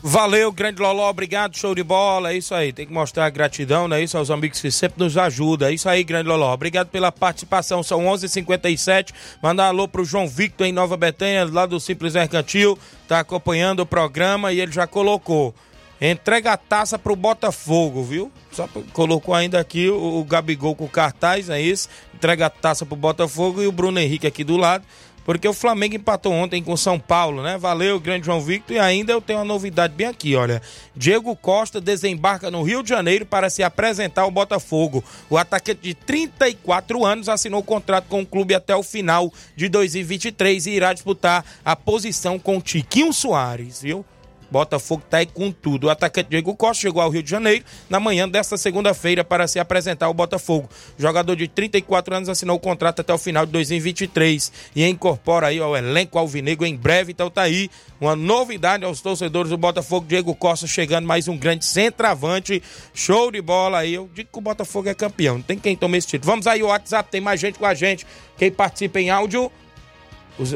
[0.00, 4.00] Valeu, grande Loló, obrigado, show de bola, é isso aí, tem que mostrar gratidão, né,
[4.00, 4.16] isso?
[4.16, 8.04] Aos amigos que sempre nos ajudam, é isso aí, grande Loló, obrigado pela participação, são
[8.04, 8.12] 11:57.
[8.12, 12.78] h 57 mandar um alô pro João Victor em Nova Betânia, lá do Simples Mercantil,
[13.08, 15.52] tá acompanhando o programa e ele já colocou,
[16.00, 21.50] entrega a taça pro Botafogo, viu, só colocou ainda aqui o, o Gabigol com cartaz,
[21.50, 24.84] é isso, entrega a taça pro Botafogo e o Bruno Henrique aqui do lado,
[25.28, 27.58] porque o Flamengo empatou ontem com São Paulo, né?
[27.58, 28.76] Valeu, grande João Victor.
[28.76, 30.62] E ainda eu tenho uma novidade bem aqui, olha.
[30.96, 35.04] Diego Costa desembarca no Rio de Janeiro para se apresentar ao Botafogo.
[35.28, 40.66] O atacante de 34 anos assinou contrato com o clube até o final de 2023
[40.66, 44.06] e irá disputar a posição com Tiquinho Soares, viu?
[44.50, 45.86] Botafogo tá aí com tudo.
[45.86, 49.58] O atacante Diego Costa chegou ao Rio de Janeiro na manhã desta segunda-feira para se
[49.58, 50.68] apresentar ao Botafogo.
[50.96, 55.58] Jogador de 34 anos assinou o contrato até o final de 2023 e incorpora aí
[55.58, 57.12] ao elenco alvinegro em breve.
[57.12, 57.70] Então tá aí
[58.00, 60.06] uma novidade aos torcedores do Botafogo.
[60.06, 62.62] Diego Costa chegando mais um grande centroavante.
[62.94, 63.94] Show de bola aí.
[63.94, 65.36] Eu digo que o Botafogo é campeão.
[65.36, 66.30] Não tem quem tome esse título.
[66.30, 68.06] Vamos aí, o WhatsApp tem mais gente com a gente.
[68.36, 69.50] Quem participa em áudio.
[70.38, 70.54] Os...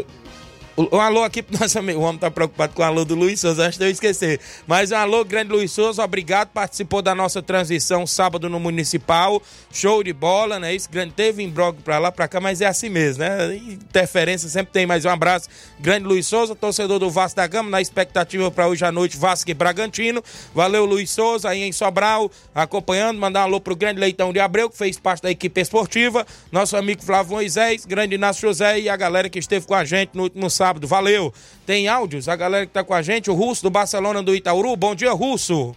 [0.74, 2.00] Um alô aqui pro nosso amigo.
[2.00, 4.40] O homem tá preocupado com o alô do Luiz Souza, antes de eu esquecer.
[4.66, 6.48] Mas um alô, grande Luiz Souza, obrigado.
[6.48, 9.42] Participou da nossa transição sábado no Municipal.
[9.70, 10.74] Show de bola, né?
[10.74, 11.12] Isso, grande.
[11.12, 13.54] Teve imbróglio pra lá, pra cá, mas é assim mesmo, né?
[13.54, 14.86] Interferência sempre tem.
[14.86, 15.46] Mais um abraço,
[15.78, 19.50] grande Luiz Souza, torcedor do Vasco da Gama, na expectativa pra hoje à noite, Vasco
[19.50, 20.24] e Bragantino.
[20.54, 23.18] Valeu, Luiz Souza, aí em Sobral, acompanhando.
[23.18, 26.26] Mandar um alô pro grande Leitão de Abreu, que fez parte da equipe esportiva.
[26.50, 30.12] Nosso amigo Flávio Moisés, grande Inácio José e a galera que esteve com a gente
[30.14, 30.86] no último sábado sábado.
[30.86, 31.34] Valeu.
[31.66, 34.76] Tem áudios, a galera que tá com a gente, o Russo do Barcelona do Itaúru.
[34.76, 35.74] Bom dia, Russo.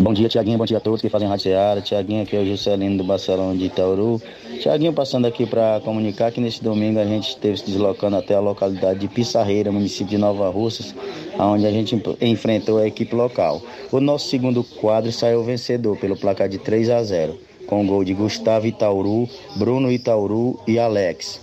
[0.00, 0.58] Bom dia, Tiaguinho.
[0.58, 1.80] Bom dia a todos que fazem Rádio Seara.
[1.80, 4.20] Tiaguinho aqui é o Juscelino do Barcelona de Itaúru.
[4.60, 8.40] Tiaguinho passando aqui para comunicar que nesse domingo a gente esteve se deslocando até a
[8.40, 10.92] localidade de Pissarreira, município de Nova Russas,
[11.38, 13.62] onde a gente enfrentou a equipe local.
[13.92, 18.14] O nosso segundo quadro saiu vencedor pelo placar de 3 a 0, com gol de
[18.14, 21.40] Gustavo Itauru, Bruno Itauru e Alex.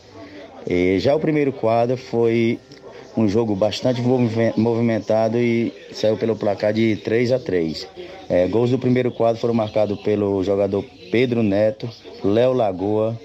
[0.68, 2.60] E já o primeiro quadro foi
[3.16, 7.88] um jogo bastante movimentado e saiu pelo placar de 3 a 3.
[8.30, 11.90] É, gols do primeiro quadro foram marcados pelo jogador Pedro Neto,
[12.24, 13.20] Léo Lagoa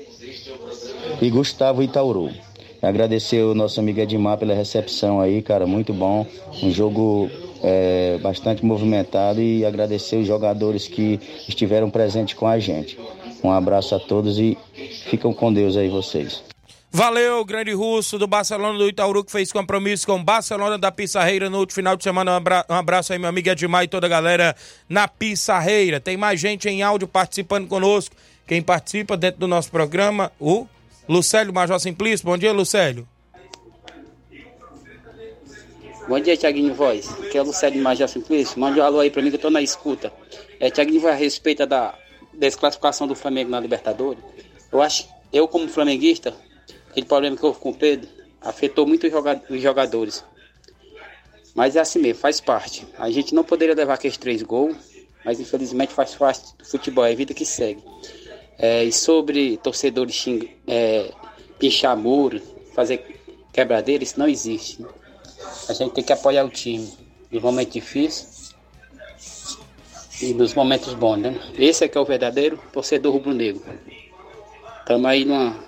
[1.23, 2.31] e Gustavo Itauru.
[2.83, 6.27] Agradecer o nosso amigo Edmar pela recepção aí, cara, muito bom.
[6.63, 7.31] Um jogo
[7.63, 11.19] é, bastante movimentado e agradecer os jogadores que
[11.49, 12.99] estiveram presentes com a gente.
[13.43, 14.57] Um abraço a todos e
[15.05, 16.46] ficam com Deus aí vocês.
[16.97, 21.51] Valeu, grande russo do Barcelona do Itaúru, que fez compromisso com o Barcelona da Pissarreira
[21.51, 22.43] no último final de semana.
[22.71, 24.57] Um abraço aí, meu amigo Edmar e toda a galera
[24.89, 26.01] na Pissarreira.
[26.01, 28.17] Tem mais gente em áudio participando conosco.
[28.47, 30.67] Quem participa dentro do nosso programa, o
[31.07, 32.25] Lucélio Major Simplício.
[32.25, 33.07] Bom dia, Lucélio.
[36.09, 37.11] Bom dia, Tiaguinho Voz.
[37.27, 38.59] Aqui é o Lucélio Major Simplício.
[38.59, 40.11] Mande um alô aí pra mim que eu tô na escuta.
[40.59, 41.95] É, Tiaguinho Voz, a respeito da
[42.33, 44.25] desclassificação do Flamengo na Libertadores.
[44.73, 46.35] Eu acho, eu como flamenguista,
[46.97, 48.09] aquele problema que houve com o Pedro
[48.41, 49.07] afetou muito
[49.51, 50.25] os jogadores.
[51.55, 52.87] Mas é assim mesmo, faz parte.
[52.99, 54.75] A gente não poderia levar aqueles três gols,
[55.23, 57.83] mas infelizmente faz parte do futebol, é a vida que segue.
[58.59, 61.13] É, e sobre torcedores xing, é,
[61.59, 62.41] pinchar muro,
[62.75, 63.21] fazer
[63.53, 64.85] quebradeira, isso não existe.
[65.69, 66.91] A gente tem que apoiar o time
[67.31, 68.55] nos momentos difíceis
[70.23, 71.39] e nos momentos bons, né?
[71.59, 73.63] Esse é que é o verdadeiro torcedor rubro-negro.
[74.81, 75.66] Estamos aí numa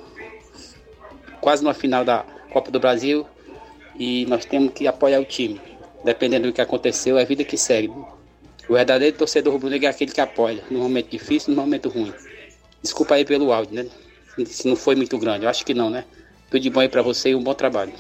[1.49, 3.27] quase na final da Copa do Brasil
[3.99, 5.59] e nós temos que apoiar o time.
[6.05, 7.89] Dependendo do que aconteceu, é a vida que segue.
[8.69, 12.13] O verdadeiro torcedor rubro-negro é aquele que apoia, no momento difícil no momento ruim.
[12.83, 13.87] Desculpa aí pelo áudio, né?
[14.45, 16.05] Se não foi muito grande, eu acho que não, né?
[16.51, 17.95] Tudo de bom aí pra você e um bom trabalho.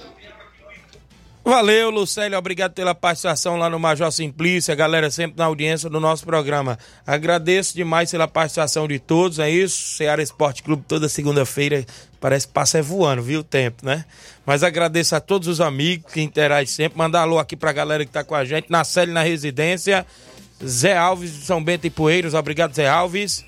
[1.49, 2.37] Valeu, Lucélio.
[2.37, 4.71] Obrigado pela participação lá no Major Simplício.
[4.71, 6.79] A galera sempre na audiência do nosso programa.
[7.07, 9.39] Agradeço demais pela participação de todos.
[9.39, 9.97] É isso.
[9.97, 11.87] Ceará Esporte Clube toda segunda-feira.
[12.21, 14.05] Parece que passa é voando, viu o tempo, né?
[14.45, 16.99] Mas agradeço a todos os amigos que interagem sempre.
[16.99, 18.71] Mandar alô aqui pra galera que tá com a gente.
[18.71, 20.05] Na Célia, na residência.
[20.63, 22.35] Zé Alves de São Bento e Poeiros.
[22.35, 23.43] Obrigado, Zé Alves.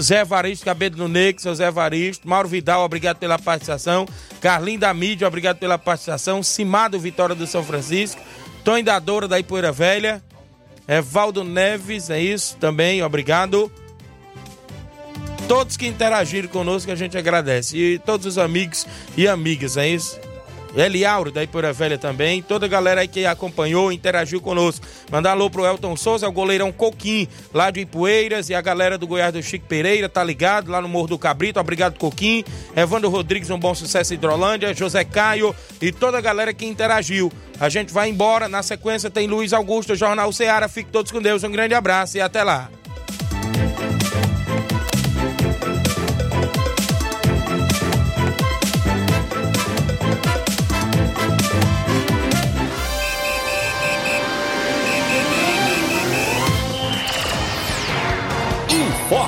[0.00, 2.28] Zé Evaristo, Cabelo no Negro, seu Zé Evaristo.
[2.28, 4.06] Mauro Vidal, obrigado pela participação.
[4.40, 6.42] Carlinho da Mídia, obrigado pela participação.
[6.42, 8.20] Simado Vitória do São Francisco.
[8.64, 10.22] Tony da Doura da Ipoeira Velha.
[10.86, 13.70] Evaldo Neves, é isso também, obrigado.
[15.46, 17.76] Todos que interagiram conosco, a gente agradece.
[17.76, 18.86] E todos os amigos
[19.16, 20.18] e amigas, é isso?
[20.74, 22.42] Eliauro, da Ipoeira Velha também.
[22.42, 24.86] Toda a galera aí que acompanhou, interagiu conosco.
[25.10, 28.48] Mandar alô pro Elton Souza, o goleirão Coquim, lá de Ipueiras.
[28.48, 30.70] E a galera do Goiás do Chico Pereira, tá ligado?
[30.70, 31.58] Lá no Morro do Cabrito.
[31.58, 32.44] Obrigado, Coquim.
[32.76, 34.74] Evandro Rodrigues, um bom sucesso em Hidrolândia.
[34.74, 37.32] José Caio e toda a galera que interagiu.
[37.58, 38.48] A gente vai embora.
[38.48, 40.68] Na sequência tem Luiz Augusto, Jornal Ceará.
[40.68, 41.44] Fique todos com Deus.
[41.44, 42.70] Um grande abraço e até lá.